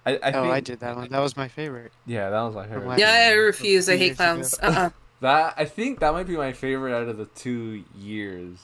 [0.05, 1.09] I, I oh, think, I did that one.
[1.09, 1.91] That was my favorite.
[2.05, 2.87] Yeah, that was my favorite.
[2.87, 3.87] last Yeah, I refuse.
[3.87, 4.53] I hate clowns.
[4.61, 4.89] Uh-uh.
[5.21, 8.57] That I think that might be my favorite out of the two years.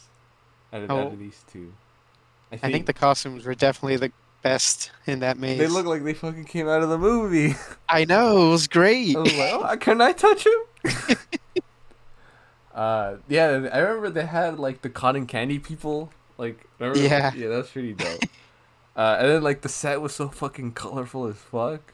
[0.73, 1.07] Out of, out Oh.
[1.07, 1.71] of these two.
[2.51, 5.57] I I think, think the costumes were definitely the best in that maze.
[5.57, 7.55] they look like they fucking came out of the movie.
[7.89, 9.15] I know it was great.
[9.15, 11.17] I was like, oh, can I touch him?
[12.75, 16.11] uh, yeah, I remember they had like the cotton candy people.
[16.37, 16.99] Like, remember?
[16.99, 17.33] Yeah.
[17.35, 18.19] yeah, that was pretty dope.
[18.99, 21.93] Uh, and then like the set was so fucking colorful as fuck.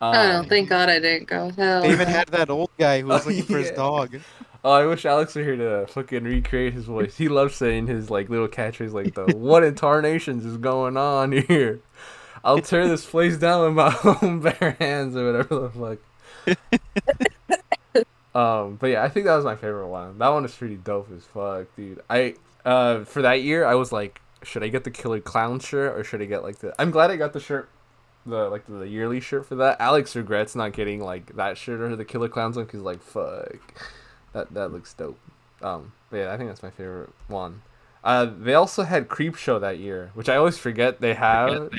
[0.00, 1.50] Um, Oh, thank God I didn't go.
[1.50, 1.82] Hell.
[1.82, 4.16] They even had that old guy who was Oh, looking for his dog.
[4.64, 7.18] Oh, I wish Alex were here to fucking recreate his voice.
[7.18, 11.32] He loves saying his like little catchphrase like the "What in tarnations is going on
[11.32, 11.80] here?
[12.44, 15.98] I'll tear this place down with my own bare hands" or whatever the fuck.
[18.34, 20.18] um, but yeah, I think that was my favorite one.
[20.18, 22.00] That one is pretty dope as fuck, dude.
[22.08, 25.98] I uh for that year, I was like, should I get the Killer Clown shirt
[25.98, 26.74] or should I get like the?
[26.80, 27.68] I'm glad I got the shirt.
[28.24, 29.80] The like the yearly shirt for that.
[29.80, 33.56] Alex regrets not getting like that shirt or the Killer Clowns one because like fuck.
[34.32, 35.18] That that looks dope.
[35.60, 37.62] Um, but yeah, I think that's my favorite one.
[38.04, 41.70] Uh, they also had Creep Show that year, which I always forget they have.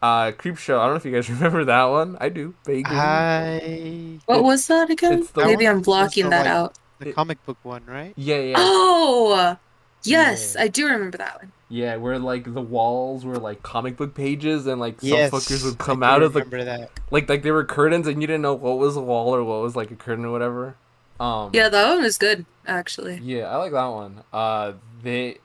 [0.00, 0.78] Uh, Creep Show.
[0.80, 2.16] I don't know if you guys remember that one.
[2.20, 2.94] I do vaguely.
[2.96, 5.26] I What was that again?
[5.36, 6.74] Maybe one I'm blocking the, that like- out.
[7.00, 8.12] the comic book one, right?
[8.16, 9.56] yeah, yeah, Oh,
[10.04, 10.62] yes, Yeah.
[10.64, 11.52] I do remember that one.
[11.68, 11.96] Yeah.
[11.96, 15.30] Where like the walls were like comic book pages, and like some yes.
[15.30, 16.90] fuckers would come out of the that.
[17.10, 19.60] like like they were curtains, and you didn't know what was a wall or what
[19.62, 20.76] was like a curtain or whatever.
[21.20, 23.18] Um, Yeah, that one is good actually.
[23.22, 24.22] Yeah, I like that one.
[24.32, 25.38] Uh, they,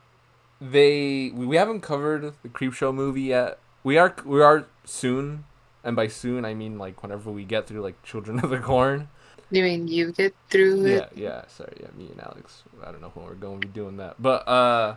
[0.61, 3.59] they, we we haven't covered the Creep Show movie yet.
[3.83, 5.45] we are we are soon,
[5.83, 9.09] and by soon I mean like whenever we get through like Children of the Corn.
[9.51, 10.91] You mean you get through it?
[10.91, 11.11] Yeah, it?
[11.15, 11.41] yeah.
[11.47, 11.87] Sorry, yeah.
[11.95, 12.63] Me and Alex.
[12.83, 14.95] I don't know when we're going to be doing that, but uh,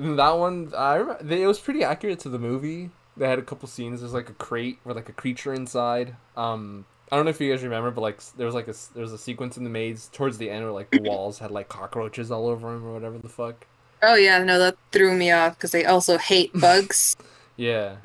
[0.00, 2.90] that one I rem- they, it was pretty accurate to the movie.
[3.16, 4.00] They had a couple scenes.
[4.00, 6.16] There's like a crate with like a creature inside.
[6.36, 9.02] Um, I don't know if you guys remember, but like there was like a there
[9.02, 11.68] was a sequence in the maze towards the end where like the walls had like
[11.68, 13.66] cockroaches all over them or whatever the fuck.
[14.02, 17.16] Oh yeah, no, that threw me off because they also hate bugs.
[17.56, 17.96] Yeah.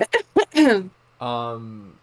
[1.18, 1.96] Um,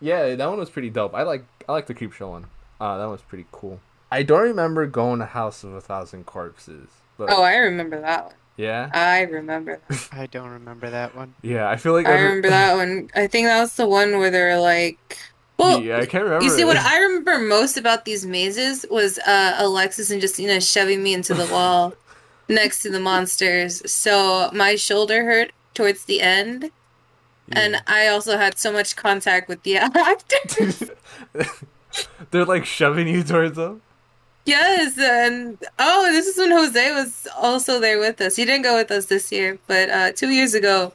[0.00, 1.14] yeah, that one was pretty dope.
[1.14, 2.46] I like I like the creep show one.
[2.80, 3.80] Uh, that was pretty cool.
[4.10, 8.24] I don't remember going to House of a Thousand Corpses, but oh, I remember that
[8.26, 8.34] one.
[8.56, 9.80] Yeah, I remember.
[9.88, 10.08] That.
[10.12, 11.34] I don't remember that one.
[11.42, 11.68] yeah.
[11.68, 13.10] I feel like I every- remember that one.
[13.14, 14.98] I think that was the one where they're like,
[15.58, 16.44] well, yeah, I can't remember.
[16.44, 16.66] You see, it.
[16.66, 21.32] what I remember most about these mazes was uh, Alexis and Justina shoving me into
[21.34, 21.94] the wall
[22.48, 23.82] next to the monsters.
[23.90, 26.70] So my shoulder hurt towards the end,
[27.52, 30.82] and I also had so much contact with the actors.
[32.30, 33.80] They're like shoving you towards them.
[34.46, 38.36] Yes, and oh, this is when Jose was also there with us.
[38.36, 40.92] He didn't go with us this year, but uh, two years ago.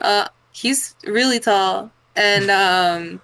[0.00, 3.20] Uh, he's really tall, and um.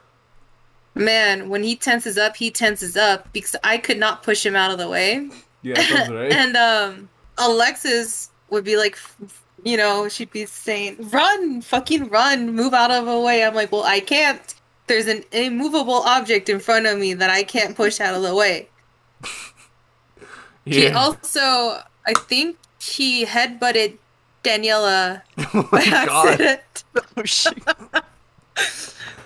[0.99, 4.71] Man, when he tenses up, he tenses up because I could not push him out
[4.71, 5.29] of the way.
[5.61, 6.33] Yeah, that's right.
[6.33, 8.97] and um Alexis would be like
[9.65, 13.73] you know, she'd be saying, "Run, fucking run, move out of the way." I'm like,
[13.73, 14.55] "Well, I can't.
[14.87, 18.35] There's an immovable object in front of me that I can't push out of the
[18.35, 18.69] way."
[20.65, 21.41] He also,
[22.07, 23.99] I think he headbutted
[24.43, 25.23] Daniela
[25.55, 26.61] oh by accident.
[27.19, 27.59] Oh shit!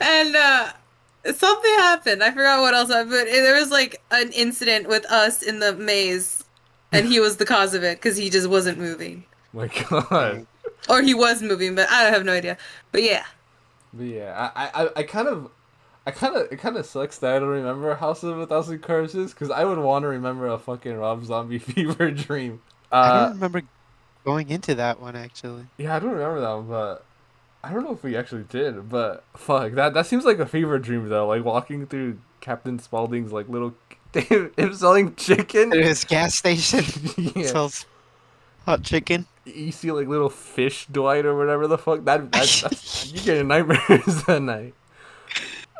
[0.01, 0.73] and uh
[1.35, 2.23] something happened.
[2.23, 3.11] I forgot what else happened.
[3.11, 6.43] But there was like an incident with us in the maze,
[6.93, 10.47] and he was the cause of it because he just wasn't moving, my god.
[10.89, 12.57] or he was moving, but I have no idea.
[12.93, 13.25] But yeah,
[13.95, 15.51] But yeah, I, I, I kind of,
[16.11, 18.81] I kind of, it kind of sucks that I don't remember House of a Thousand
[18.81, 22.61] Corpses because I would want to remember a fucking Rob Zombie fever dream.
[22.93, 23.63] I Uh, don't remember
[24.25, 25.67] going into that one actually.
[25.79, 27.05] yeah, I don't remember that one, but
[27.63, 28.89] I don't know if we actually did.
[28.89, 31.27] But fuck, that that seems like a fever dream though.
[31.29, 33.75] Like walking through Captain Spaulding's like little,
[34.15, 35.73] him selling chicken.
[35.73, 36.85] At his gas station
[37.37, 37.87] yeah, sells
[38.67, 39.27] hot chicken.
[39.45, 42.05] you see like little fish Dwight or whatever the fuck.
[42.05, 44.75] That that that's, you get nightmares that night.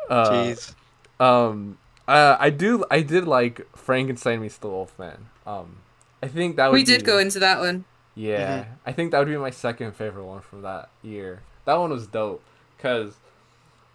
[0.09, 0.73] Uh, Jeez.
[1.19, 2.83] Um, uh, I do.
[2.91, 5.27] I did like Frankenstein meets the Wolfman.
[5.45, 5.77] Um,
[6.21, 7.85] I think that would we did be- go into that one.
[8.15, 11.41] Yeah, I think that would be my second favorite one from that year.
[11.65, 12.43] That one was dope
[12.75, 13.13] because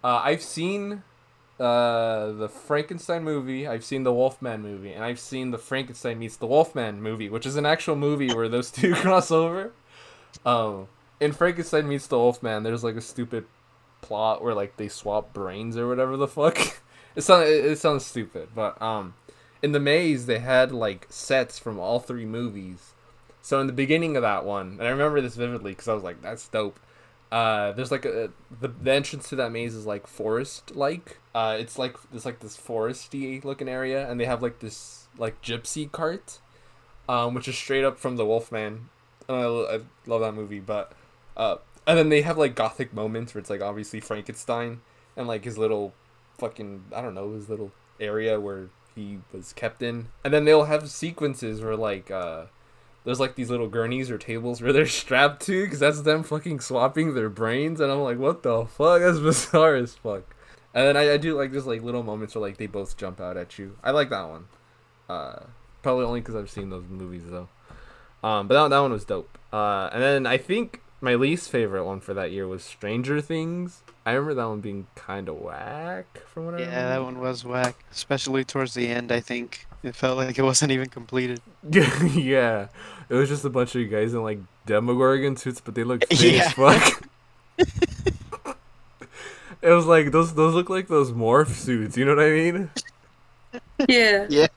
[0.03, 1.03] uh, I've seen
[1.59, 6.35] uh, the Frankenstein movie, I've seen the Wolfman movie, and I've seen the Frankenstein meets
[6.37, 9.71] the Wolfman movie, which is an actual movie where those two cross over.
[10.45, 10.87] Um,
[11.19, 13.45] in Frankenstein meets the Wolfman, there's like a stupid
[14.01, 16.57] plot where like they swap brains or whatever the fuck.
[17.15, 19.15] it sounds it, sounds stupid, but um,
[19.61, 22.93] in the maze they had like sets from all three movies.
[23.41, 26.03] So in the beginning of that one, and I remember this vividly because I was
[26.03, 26.79] like, "That's dope."
[27.31, 28.29] Uh, there's like a
[28.61, 31.19] the, the entrance to that maze is like forest like.
[31.33, 35.41] Uh, it's like there's like this foresty looking area, and they have like this like
[35.41, 36.39] gypsy cart,
[37.09, 38.89] um, which is straight up from the Wolfman.
[39.27, 40.93] And I, I love that movie, but
[41.35, 41.57] uh,
[41.87, 44.81] and then they have like gothic moments where it's like obviously Frankenstein
[45.15, 45.93] and like his little
[46.37, 50.65] fucking I don't know his little area where he was kept in, and then they'll
[50.65, 52.45] have sequences where like uh
[53.05, 56.59] there's like these little gurneys or tables where they're strapped to because that's them fucking
[56.59, 57.79] swapping their brains.
[57.79, 58.99] And i'm like what the fuck?
[59.01, 60.23] That's bizarre as fuck.
[60.73, 63.21] And then I, I do like just like little moments where like they both jump
[63.21, 63.77] out at you.
[63.81, 64.47] I like that one.
[65.07, 65.39] Uh
[65.81, 67.47] probably only because i've seen those movies though.
[68.27, 69.37] Um but that, that one was dope.
[69.53, 73.83] Uh and then i think my least favorite one for that year was stranger things
[74.05, 77.43] i remember that one being kind of whack from what i Yeah, that one was
[77.45, 79.11] whack, especially towards the end.
[79.11, 81.39] I think it felt like it wasn't even completed.
[81.71, 82.67] yeah,
[83.09, 86.05] it was just a bunch of you guys in like Demogorgon suits, but they looked
[86.13, 86.45] fake Yeah.
[86.45, 87.03] as fuck.
[89.61, 91.95] it was like those those look like those morph suits.
[91.97, 92.69] You know what I mean?
[93.87, 94.25] Yeah.
[94.29, 94.47] Yeah.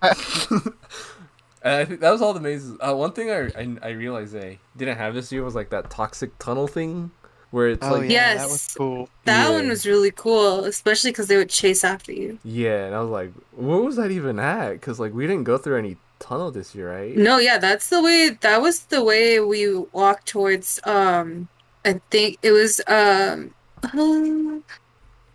[1.63, 2.77] And I think that was all the mazes.
[2.81, 5.91] Uh, one thing I, I I realized I didn't have this year was like that
[5.91, 7.11] toxic tunnel thing,
[7.51, 9.09] where it's Oh like yeah, that was cool.
[9.27, 9.57] That Yeah.
[9.57, 12.39] one was really cool, especially because they would chase after you.
[12.45, 14.73] yeah, and I was like, what was that even at?
[14.73, 17.15] Because like we didn't go through any tunnel this year, right?
[17.17, 18.31] No, yeah, that's the way.
[18.41, 20.81] That was the way we walked towards.
[20.85, 21.49] Um,
[21.85, 22.81] I think it was.
[22.87, 23.53] Um,
[23.93, 24.65] um,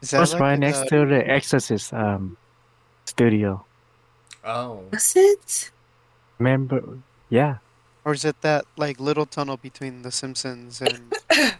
[0.02, 2.38] Is It was like right next the- to the Exorcist um
[3.06, 3.66] studio.
[4.44, 5.72] Oh, was it?
[6.40, 7.00] Remember?
[7.30, 7.58] Yeah.
[8.04, 11.14] Or is it that like little tunnel between The Simpsons and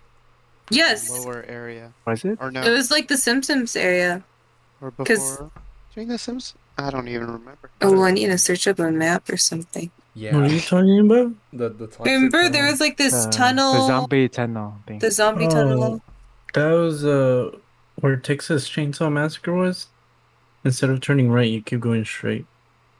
[0.70, 1.94] Yes, lower area.
[2.06, 2.38] Was it?
[2.42, 4.24] Or no, it was like the Simpsons area.
[4.82, 5.08] or 'cause-
[5.38, 5.52] before
[5.94, 6.54] during The Sims.
[6.78, 7.70] I don't even remember.
[7.82, 9.90] Oh, I need to search up a map or something.
[10.14, 10.36] Yeah.
[10.36, 11.32] What are you talking about?
[11.54, 15.00] The the toxic Remember, there was like this Uh, tunnel, The zombie tunnel thing.
[15.00, 15.50] the zombie Oh.
[15.50, 16.02] tunnel.
[16.54, 17.52] That was uh
[18.02, 19.88] where Texas Chainsaw Massacre was.
[20.66, 22.46] Instead of turning right, you keep going straight.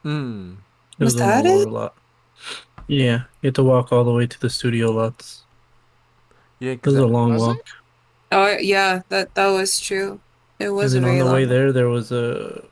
[0.02, 0.54] Hmm.
[0.98, 1.68] It Was on that the lower it?
[1.68, 1.96] lot.
[2.88, 5.44] Yeah, you have to walk all the way to the studio lots.
[6.58, 7.56] Yeah, It because was a long was it?
[7.56, 7.66] walk.
[8.32, 10.20] Oh yeah, that that was true.
[10.58, 11.44] It was And a then on very the way long.
[11.44, 12.68] there, there was a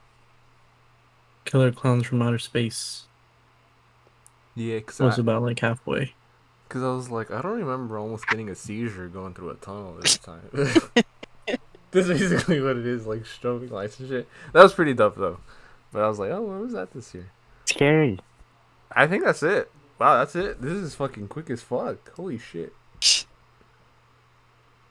[1.45, 3.07] killer clowns from outer space.
[4.55, 6.15] yeah, because It was about like halfway.
[6.67, 9.95] Because I was like, I don't remember almost getting a seizure going through a tunnel
[9.95, 10.49] this time.
[11.91, 14.27] That's basically what it is, like strobing lights and shit.
[14.53, 15.39] That was pretty dope though.
[15.91, 17.31] But I was like, oh, what was that this year?
[17.65, 18.19] Scary.
[18.91, 19.71] I think that's it.
[19.99, 20.61] Wow, that's it.
[20.61, 22.11] This is fucking quick as fuck.
[22.15, 22.73] Holy shit.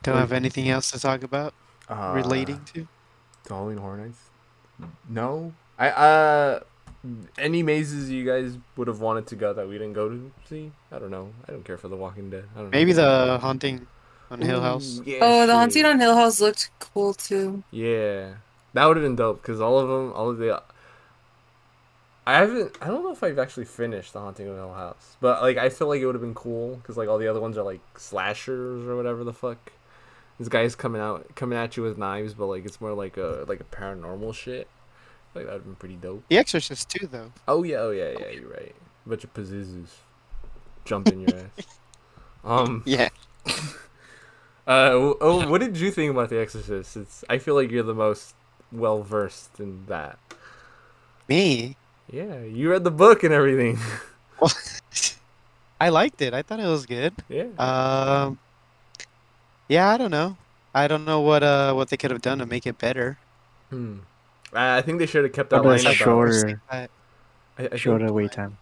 [0.03, 1.55] Don't have anything else to talk about
[1.89, 2.87] Uh, relating to.
[3.45, 4.19] to Halloween Horror Nights?
[5.09, 5.53] No.
[5.79, 6.61] I uh,
[7.39, 10.73] any mazes you guys would have wanted to go that we didn't go to see?
[10.93, 11.33] I don't know.
[11.49, 12.45] I don't care for The Walking Dead.
[12.55, 12.71] I don't know.
[12.79, 13.87] Maybe the haunting
[14.31, 15.01] on Hill House.
[15.01, 15.57] Ooh, yeah, Oh, the shit.
[15.57, 17.63] haunting on Hill House looked cool too.
[17.71, 18.35] Yeah,
[18.73, 20.63] that would have been dope because all of them, all of the.
[22.27, 22.77] I haven't.
[22.81, 25.69] I don't know if I've actually finished the Haunting of Hill House, but like I
[25.69, 27.81] feel like it would have been cool because like all the other ones are like
[27.99, 29.73] slashers or whatever the fuck.
[30.39, 33.45] This guy's coming out, coming at you with knives, but like it's more like a
[33.47, 34.69] like a paranormal shit.
[35.35, 36.25] Like that would have been pretty dope.
[36.29, 37.33] The Exorcist too, though.
[37.47, 38.31] Oh yeah, oh yeah, yeah.
[38.31, 38.75] You're right.
[39.05, 39.89] A bunch of Pazuzus
[40.85, 41.67] jumping your ass.
[42.45, 42.83] Um.
[42.85, 43.09] Yeah.
[44.67, 46.97] Uh, oh, what did you think about The Exorcist?
[46.97, 48.35] It's I feel like you're the most
[48.73, 50.19] well versed in that.
[51.29, 51.77] Me.
[52.11, 53.79] Yeah, you read the book and everything.
[55.81, 56.35] I liked it.
[56.35, 57.12] I thought it was good.
[57.29, 57.47] yeah.
[57.59, 58.38] Um.
[59.69, 60.37] Yeah, I don't know.
[60.75, 63.17] I don't know what uh what they could have done to make it better.
[63.71, 63.99] Hmm.
[64.53, 65.97] I I think they should have kept that Probably line about.
[65.97, 66.61] shorter.
[66.71, 66.88] I-
[67.57, 68.59] I, I Shorter wait time.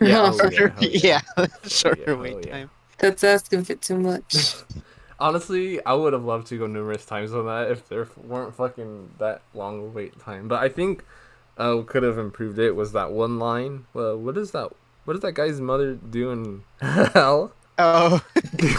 [0.00, 2.52] Yeah, oh, shorter, yeah, yeah, shorter Yeah, wait hell yeah.
[2.52, 2.70] time.
[2.98, 4.54] That's asking for too much.
[5.20, 9.10] Honestly, I would have loved to go numerous times on that if there weren't fucking
[9.18, 10.48] that long wait time.
[10.48, 11.04] But I think
[11.58, 13.86] uh, could have improved it was that one line.
[13.92, 14.70] Well, what is that?
[15.04, 16.64] What is that guy's mother doing?
[16.80, 17.52] hell?
[17.78, 18.22] Oh,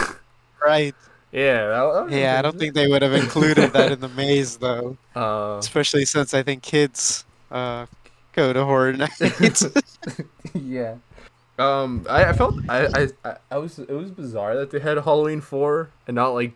[0.64, 0.94] right.
[1.32, 4.56] Yeah, that, that Yeah, I don't think they would have included that in the maze
[4.56, 7.86] though, Uh, especially since I think kids uh
[8.32, 9.66] go to horror nights.
[10.54, 10.96] yeah.
[11.58, 14.96] Um, I, I felt I, I I I was it was bizarre that they had
[14.98, 16.52] Halloween four and not like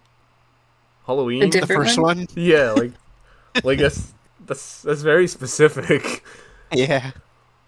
[1.06, 1.50] Halloween.
[1.50, 2.26] The first one.
[2.34, 2.92] Yeah, like
[3.62, 4.14] like that's
[4.46, 6.24] that's that's very specific.
[6.72, 7.12] Yeah.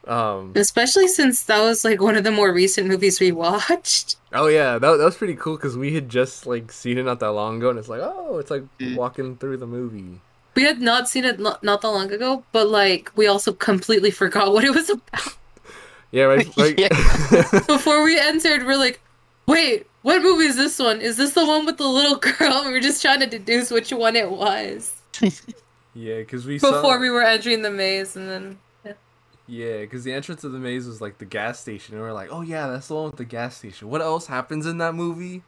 [0.08, 0.52] Um.
[0.56, 4.16] Especially since that was like one of the more recent movies we watched.
[4.32, 7.20] Oh yeah, that that was pretty cool because we had just like seen it not
[7.20, 8.96] that long ago, and it's like oh, it's like Mm.
[8.96, 10.20] walking through the movie.
[10.56, 14.10] We had not seen it not, not that long ago, but like we also completely
[14.22, 15.36] forgot what it was about.
[16.10, 16.56] Yeah, right.
[16.56, 16.76] Like,
[17.66, 19.00] Before we entered, we're like,
[19.46, 21.00] wait, what movie is this one?
[21.00, 22.62] Is this the one with the little girl?
[22.64, 24.94] We were just trying to deduce which one it was
[25.96, 26.98] yeah, because we before saw.
[26.98, 28.59] we were entering the maze, and then
[29.46, 32.28] Yeah, because the entrance of the maze was like the gas station, and we're like,
[32.30, 33.88] oh yeah, that's the one with the gas station.
[33.88, 35.42] What else happens in that movie?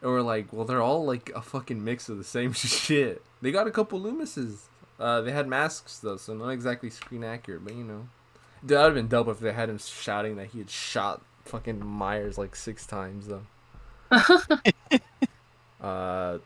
[0.00, 3.22] And we're like, well, they're all like a fucking mix of the same shit.
[3.40, 4.66] They got a couple Loomises.
[5.00, 8.08] Uh, they had masks though, so not exactly screen accurate, but you know,
[8.62, 11.84] that would have been dope if they had him shouting that he had shot fucking
[11.84, 13.42] Myers like six times though.
[15.80, 16.38] uh,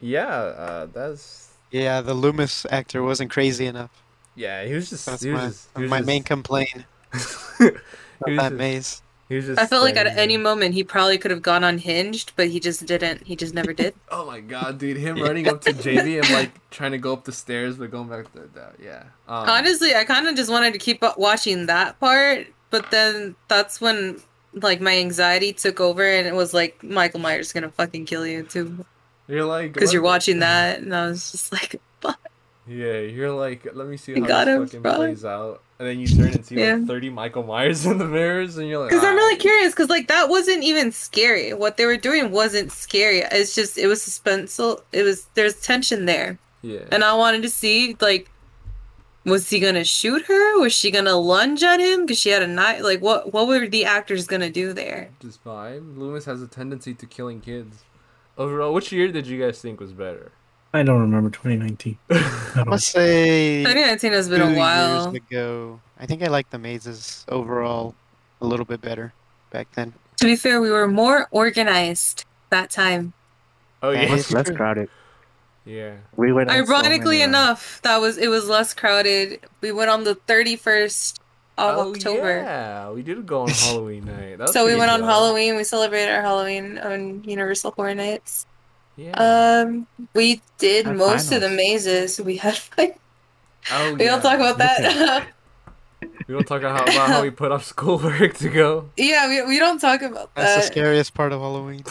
[0.00, 3.90] yeah, uh, that's Yeah, the Loomis actor wasn't crazy enough.
[4.36, 4.64] yeah.
[4.64, 6.84] He was just That's he was my, just, he was my just, main complaint
[7.60, 7.74] about
[8.20, 9.02] that just- maze.
[9.28, 11.64] He was just I felt like at standing any moment he probably could have gone
[11.64, 13.26] unhinged, but he just didn't.
[13.26, 13.94] He just never did.
[14.10, 14.98] Oh my god, dude!
[14.98, 18.08] Him running up to JV and like trying to go up the stairs, but going
[18.08, 18.74] back to that.
[18.82, 19.04] Yeah.
[19.26, 23.80] Um, Honestly, I kind of just wanted to keep watching that part, but then that's
[23.80, 24.20] when
[24.52, 28.26] like my anxiety took over, and it was like Michael Myers is gonna fucking kill
[28.26, 28.84] you too
[29.28, 32.18] you're like because you're watching that, and I was just like, fuck.
[32.66, 34.94] Yeah, you're like, let me see how got this him, fucking bro.
[34.94, 36.74] plays out, and then you turn and see Yeah.
[36.76, 39.72] like 30 Michael Myers in the mirrors, and you're like, Because I'm "Ah." really curious,
[39.72, 41.52] because like that wasn't even scary.
[41.54, 43.18] What they were doing wasn't scary.
[43.20, 44.82] It's just it was suspenseful.
[44.92, 46.80] It was there's tension there, Yeah.
[46.92, 48.30] and I wanted to see like,
[49.24, 50.60] was he gonna shoot her?
[50.60, 52.82] Was she gonna lunge at him because she had a knife?
[52.82, 53.32] Like what?
[53.32, 55.10] What were the actors gonna do there?
[55.20, 55.96] Just vibe.
[55.98, 57.82] Loomis has a tendency to killing kids.
[58.38, 60.32] Overall, which year did you guys think was better?
[60.74, 61.98] I don't remember 2019.
[62.10, 65.12] I I don't- must say 2019 has been a while.
[65.12, 65.80] years ago.
[65.98, 67.94] I think I like the mazes overall
[68.40, 69.12] a little bit better
[69.50, 69.92] back then.
[70.16, 73.12] To be fair, we were more organized that time.
[73.82, 74.88] Oh Yeah, yeah, It's less crowded.
[75.64, 75.96] yeah.
[76.16, 76.48] We went.
[76.50, 79.40] on so Ironically uh, enough, that was it was less crowded.
[79.60, 81.18] We went on the 31st
[81.58, 82.38] of oh, October.
[82.38, 84.38] Yeah, we did go on Halloween night.
[84.38, 85.08] That So we pretty went on dope.
[85.08, 85.56] Halloween.
[85.56, 88.46] We celebrated our Halloween on Universal Horror Nights.
[88.96, 89.12] Yeah.
[89.66, 92.20] Um, we did Our most of the mazes.
[92.20, 92.98] We had like
[93.70, 94.10] oh, we yeah.
[94.12, 95.28] don't talk about that.
[96.26, 98.90] We don't talk about how, about how we put off schoolwork to go.
[98.96, 100.42] yeah, we, we don't talk about that.
[100.42, 101.84] That's the scariest part of Halloween.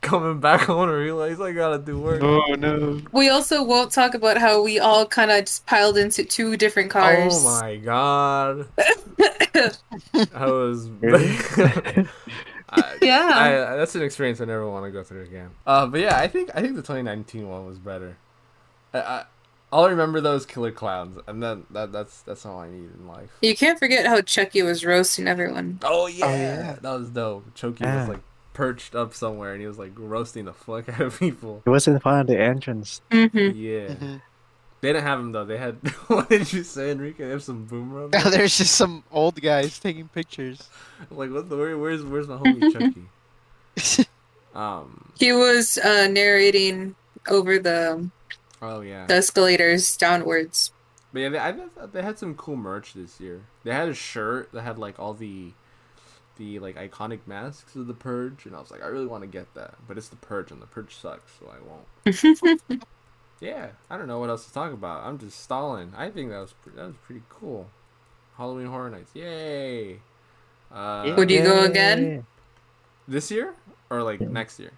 [0.02, 2.22] Coming back home and realize I gotta do work.
[2.22, 3.00] Oh no.
[3.12, 6.90] We also won't talk about how we all kind of just piled into two different
[6.90, 7.34] cars.
[7.36, 8.66] Oh my god.
[10.34, 10.88] I was.
[12.72, 13.30] I, Yeah.
[13.72, 15.50] I, that's an experience I never want to go through again.
[15.66, 18.16] Uh, but yeah, I think I think the 2019 one was better.
[18.94, 19.24] I, I
[19.72, 23.06] all I remember those killer clowns, and then that that's that's all I need in
[23.06, 23.30] life.
[23.42, 25.78] You can't forget how Chucky was roasting everyone.
[25.82, 26.76] Oh yeah, yeah.
[26.80, 27.54] that was dope.
[27.54, 28.00] Chucky Yeah.
[28.00, 28.20] was like
[28.52, 31.62] perched up somewhere, and he was like roasting the fuck out of people.
[31.64, 33.00] It was in front of the entrance.
[33.10, 34.22] hmm Yeah, Mhm.
[34.80, 35.44] they didn't have him though.
[35.44, 35.76] They had
[36.08, 37.24] what did you say, Enrique?
[37.24, 38.08] They have some boomer.
[38.08, 38.30] Now there?
[38.32, 40.68] there's just some old guys taking pictures.
[41.10, 42.72] like what the where, where's where's my homie
[43.76, 44.06] Chucky?
[44.54, 45.12] Um.
[45.18, 46.96] He was uh, narrating
[47.28, 48.10] over the,
[48.60, 49.06] Oh yeah.
[49.06, 50.72] the escalators downwards.
[51.12, 51.54] But yeah, they, I
[51.92, 53.42] they had some cool merch this year.
[53.64, 55.52] They had a shirt that had like all the,
[56.40, 59.28] the like iconic masks of the Purge, and I was like, I really want to
[59.28, 62.82] get that, but it's the Purge, and the Purge sucks, so I won't.
[63.40, 65.04] yeah, I don't know what else to talk about.
[65.04, 65.92] I'm just stalling.
[65.96, 67.68] I think that was pre- that was pretty cool.
[68.36, 70.00] Halloween Horror Nights, yay!
[70.72, 72.24] Uh, Would you go again?
[73.06, 73.54] this year
[73.90, 74.70] or like next year?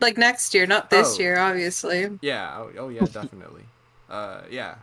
[0.00, 1.20] Like next year, not this Oh.
[1.20, 2.18] year, obviously.
[2.20, 2.54] Yeah.
[2.58, 3.64] Oh, oh yeah, definitely.
[4.10, 4.76] uh, yeah.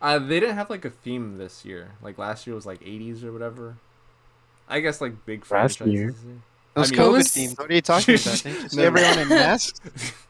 [0.00, 1.92] Uh, they didn't have like a theme this year.
[2.02, 3.76] Like last year was like 80s or whatever.
[4.68, 5.92] I guess like big Last franchises.
[5.92, 6.14] year.
[6.74, 7.56] Those I mean- COVID was- themes.
[7.58, 8.42] What are you talking about?
[8.42, 8.82] Didn't No.
[8.82, 9.80] everyone in masks?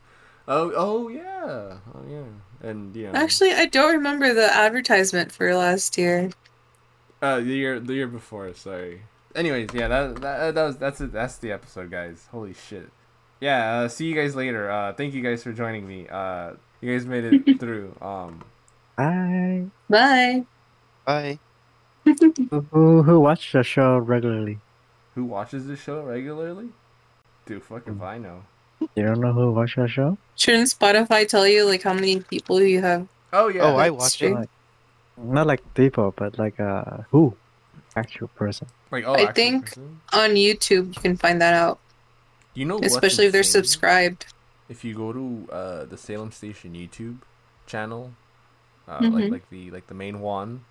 [0.49, 2.23] Oh, oh yeah, oh yeah,
[2.69, 6.31] and you know, Actually, I don't remember the advertisement for last year.
[7.21, 8.55] uh, the year the year before.
[8.55, 9.03] Sorry.
[9.35, 11.11] Anyways, yeah, that that, that was that's it.
[11.13, 12.29] That's the episode, guys.
[12.31, 12.89] Holy shit.
[13.41, 13.73] Yeah.
[13.81, 14.71] Uh, see you guys later.
[14.71, 16.07] Uh, thank you guys for joining me.
[16.09, 17.93] Uh, you guys made it through.
[18.01, 18.45] Um,
[18.97, 20.45] I Bye.
[21.05, 21.41] Bye.
[22.71, 24.59] Who who watch the show regularly.
[25.15, 26.69] who watches the show regularly?
[27.47, 28.43] Dude, fuck if I know.
[28.95, 30.19] You don't know who watch the show?
[30.37, 33.07] Shouldn't Spotify tell you like how many people you have?
[33.33, 33.63] Oh yeah.
[33.63, 34.35] Oh, I that's watch it.
[34.35, 34.49] Like,
[35.17, 37.35] not like people, but like uh who,
[37.97, 38.67] actual person.
[38.91, 40.01] like oh, I actual think- person?
[40.13, 41.79] On YouTube, you can find that out,
[42.55, 44.27] you know, especially if they're subscribed.
[44.69, 47.19] if you go to uh, the Salem Station YouTube
[47.67, 48.11] channel,
[48.89, 49.15] uh, Mhm.
[49.15, 50.65] like like the like the main one,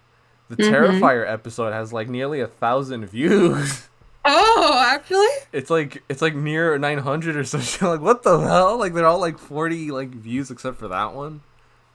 [0.49, 0.71] the Mhm.
[0.71, 3.87] Terrifier episode has like nearly a thousand views.
[4.27, 5.27] Oh, actually?
[5.53, 7.87] It's like it's like near nine hundred or something.
[7.87, 8.75] Like what the hell?
[8.79, 11.41] Like they're all like forty like views except for that one.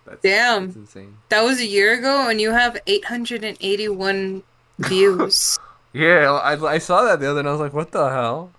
[0.07, 0.67] That's, Damn.
[0.67, 1.17] that's insane.
[1.31, 4.43] That was a year ago, and you have 881
[4.79, 5.59] views.
[5.93, 8.53] Yeah, I, I saw that the other, and I was like, what the hell?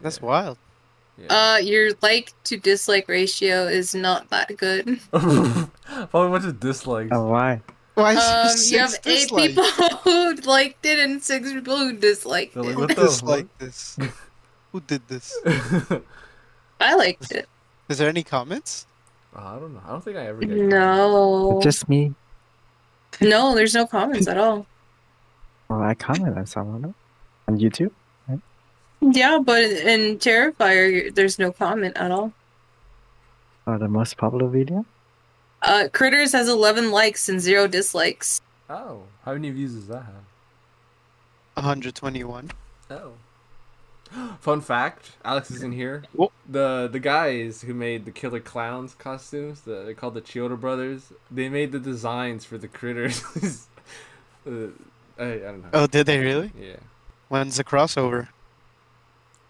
[0.00, 0.26] That's Yeah.
[0.26, 0.58] wild.
[1.28, 4.98] Uh, your like to dislike ratio is not that good.
[5.10, 7.10] Probably a bunch of dislikes.
[7.12, 7.60] Oh why?
[7.94, 9.48] Why is Um, there you have eight dislikes?
[9.54, 9.64] people
[10.04, 12.78] who liked it and six people who disliked They're like, it.
[12.78, 13.98] what the dislike this?
[14.72, 15.36] Who did this?
[16.80, 17.48] I liked it.
[17.88, 18.86] Is there any comments?
[19.36, 19.80] I don't know.
[19.86, 22.14] I don't think I ever get No, Just me.
[23.20, 24.66] no, there's no comments at all.
[25.68, 26.94] Well, I comment on someone
[27.48, 27.90] on YouTube.
[29.00, 32.32] Yeah, but in Terrifier, there's no comment at all.
[33.66, 34.86] Or the most popular video.
[35.62, 38.40] Uh, Critters has 11 likes and zero dislikes.
[38.68, 40.24] Oh, how many views does that have?
[41.54, 42.50] 121.
[42.90, 43.12] Oh.
[44.40, 46.02] Fun fact: Alex is in here.
[46.12, 46.32] Whoa.
[46.48, 51.12] The the guys who made the Killer Clowns costumes, the, they're called the Chiodo Brothers.
[51.30, 53.22] They made the designs for the critters.
[54.46, 54.50] uh,
[55.18, 55.68] I, I don't know.
[55.72, 56.52] Oh, did they really?
[56.58, 56.76] Yeah.
[57.28, 58.28] When's the crossover?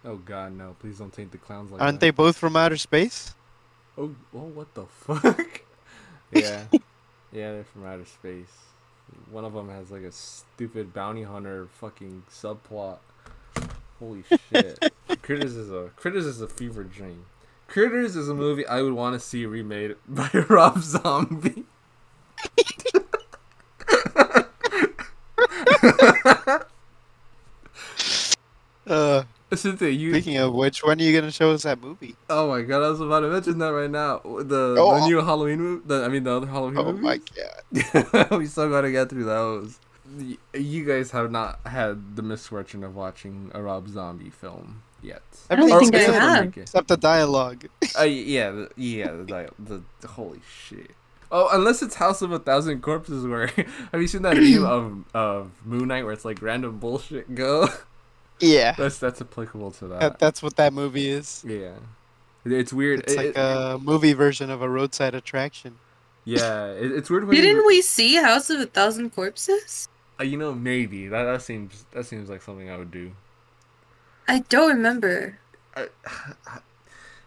[0.05, 0.77] Oh God, no!
[0.81, 2.07] Please don't taint the clowns like Aren't that.
[2.07, 3.35] they both from outer space?
[3.97, 5.63] Oh, oh, what the fuck?
[6.33, 8.53] Yeah, yeah, they're from outer space.
[9.31, 12.99] One of them has like a stupid bounty hunter fucking subplot.
[13.99, 14.93] Holy shit!
[15.23, 17.27] Critters is a Critters is a fever dream.
[17.69, 21.65] Critters is a movie I would want to see remade by Rob Zombie.
[29.63, 30.11] Cynthia, you.
[30.13, 32.15] speaking of which, when are you gonna show us that movie?
[32.29, 34.19] Oh my god, I was about to mention that right now.
[34.25, 35.07] The, the Oh.
[35.07, 35.83] new Halloween movie.
[35.87, 36.89] The, I mean, the other Halloween movie.
[36.89, 37.21] Oh movies.
[38.03, 38.31] my god.
[38.39, 39.79] we still gotta get through those.
[40.53, 44.83] You guys have not had the misfortune of watching a Rob Zombie film.
[45.03, 45.23] yet.
[45.49, 46.57] don't think I have.
[46.59, 47.67] except the dialogue.
[47.99, 50.91] Uh, yeah, the, yeah, the, dia- the the holy shit.
[51.31, 53.47] Oh, unless it's House of a Thousand Corpses, where
[53.93, 57.69] have you seen that meme of of Moon Knight where it's like random bullshit go?
[58.43, 60.01] yeah, that's that's applicable to that.
[60.01, 61.45] that, that's what that movie is.
[61.47, 61.73] yeah,
[62.45, 63.01] it's weird.
[63.01, 65.77] It's It- like it- a movie version of a roadside attraction.
[66.25, 67.27] yeah, it, it's weird.
[67.27, 69.89] When Didn't we see House of a Thousand Corpses?
[70.21, 73.13] uh, you know, maybe that that seems that seems like something I would do.
[74.29, 75.39] I don't remember.
[75.77, 75.89] I,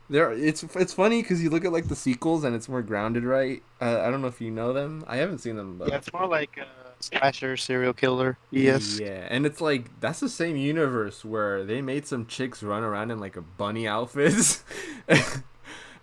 [0.09, 3.24] there, it's it's funny because you look at like the sequels and it's more grounded,
[3.24, 3.63] right?
[3.82, 5.03] Uh, I don't know if you know them.
[5.07, 6.68] I haven't seen them, but Yeah, it's more like a
[7.06, 8.38] slasher serial killer.
[8.51, 8.99] Yes.
[8.99, 13.12] Yeah, and it's like that's the same universe where they made some chicks run around
[13.12, 14.64] in like a bunny outfits.
[15.08, 15.20] and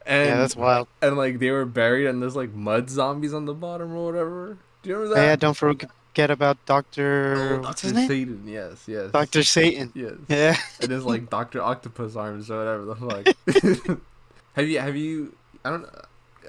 [0.07, 0.89] Yeah, that's wild.
[1.01, 4.59] and like they were buried and there's like mud zombies on the bottom or whatever.
[4.83, 5.27] Do you remember Oh, that?
[5.27, 7.35] yeah, don't forget about Doctor.
[7.37, 7.87] Oh, what's Dr.
[7.89, 8.09] his name?
[8.09, 9.13] Satan, yes, yes.
[9.13, 9.93] Doctor Satan.
[9.95, 10.13] Yes.
[10.29, 10.57] Yeah.
[10.81, 13.99] It is like Doctor Octopus arms or whatever the fuck.
[14.55, 15.35] have you have you
[15.65, 15.87] I don't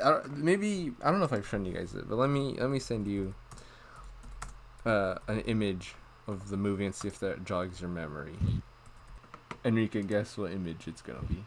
[0.04, 2.56] I don't maybe I don't know if I've shown you guys it, but let me
[2.60, 3.36] let me send you
[4.86, 5.96] uh an image
[6.28, 8.34] of the movie and see if that jogs your memory.
[9.64, 11.44] And you can guess what image it's gonna be.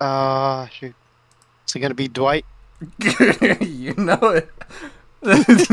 [0.00, 0.94] Ah, shoot.
[1.68, 2.44] Is it gonna be Dwight?
[3.60, 4.50] you know it.
[5.20, 5.68] What is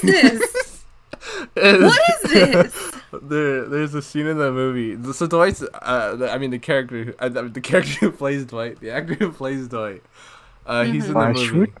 [0.00, 0.84] this?
[1.54, 2.92] What is this?
[3.22, 5.12] There, there's a scene in the movie.
[5.12, 8.80] So Dwight's, uh, the, I mean the character, who, uh, the character who plays Dwight,
[8.80, 10.02] the actor who plays Dwight,
[10.66, 11.52] uh, he's in the Mhm.
[11.52, 11.72] movie.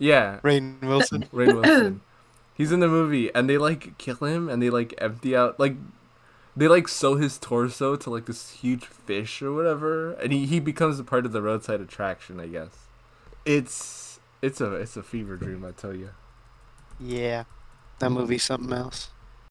[0.00, 0.06] Shoot?
[0.06, 1.26] Yeah, Rainn Wilson.
[1.32, 2.00] Ray Wilson.
[2.54, 5.76] He's in the movie, and they like kill him, and they like empty out, like,
[6.56, 10.60] they like sew his torso to like this huge fish or whatever, and he, he
[10.60, 12.70] becomes a part of the roadside attraction, I guess.
[13.46, 16.10] It's it's a it's a fever dream, I tell you.
[16.98, 17.44] Yeah.
[18.00, 19.10] That movie's something else.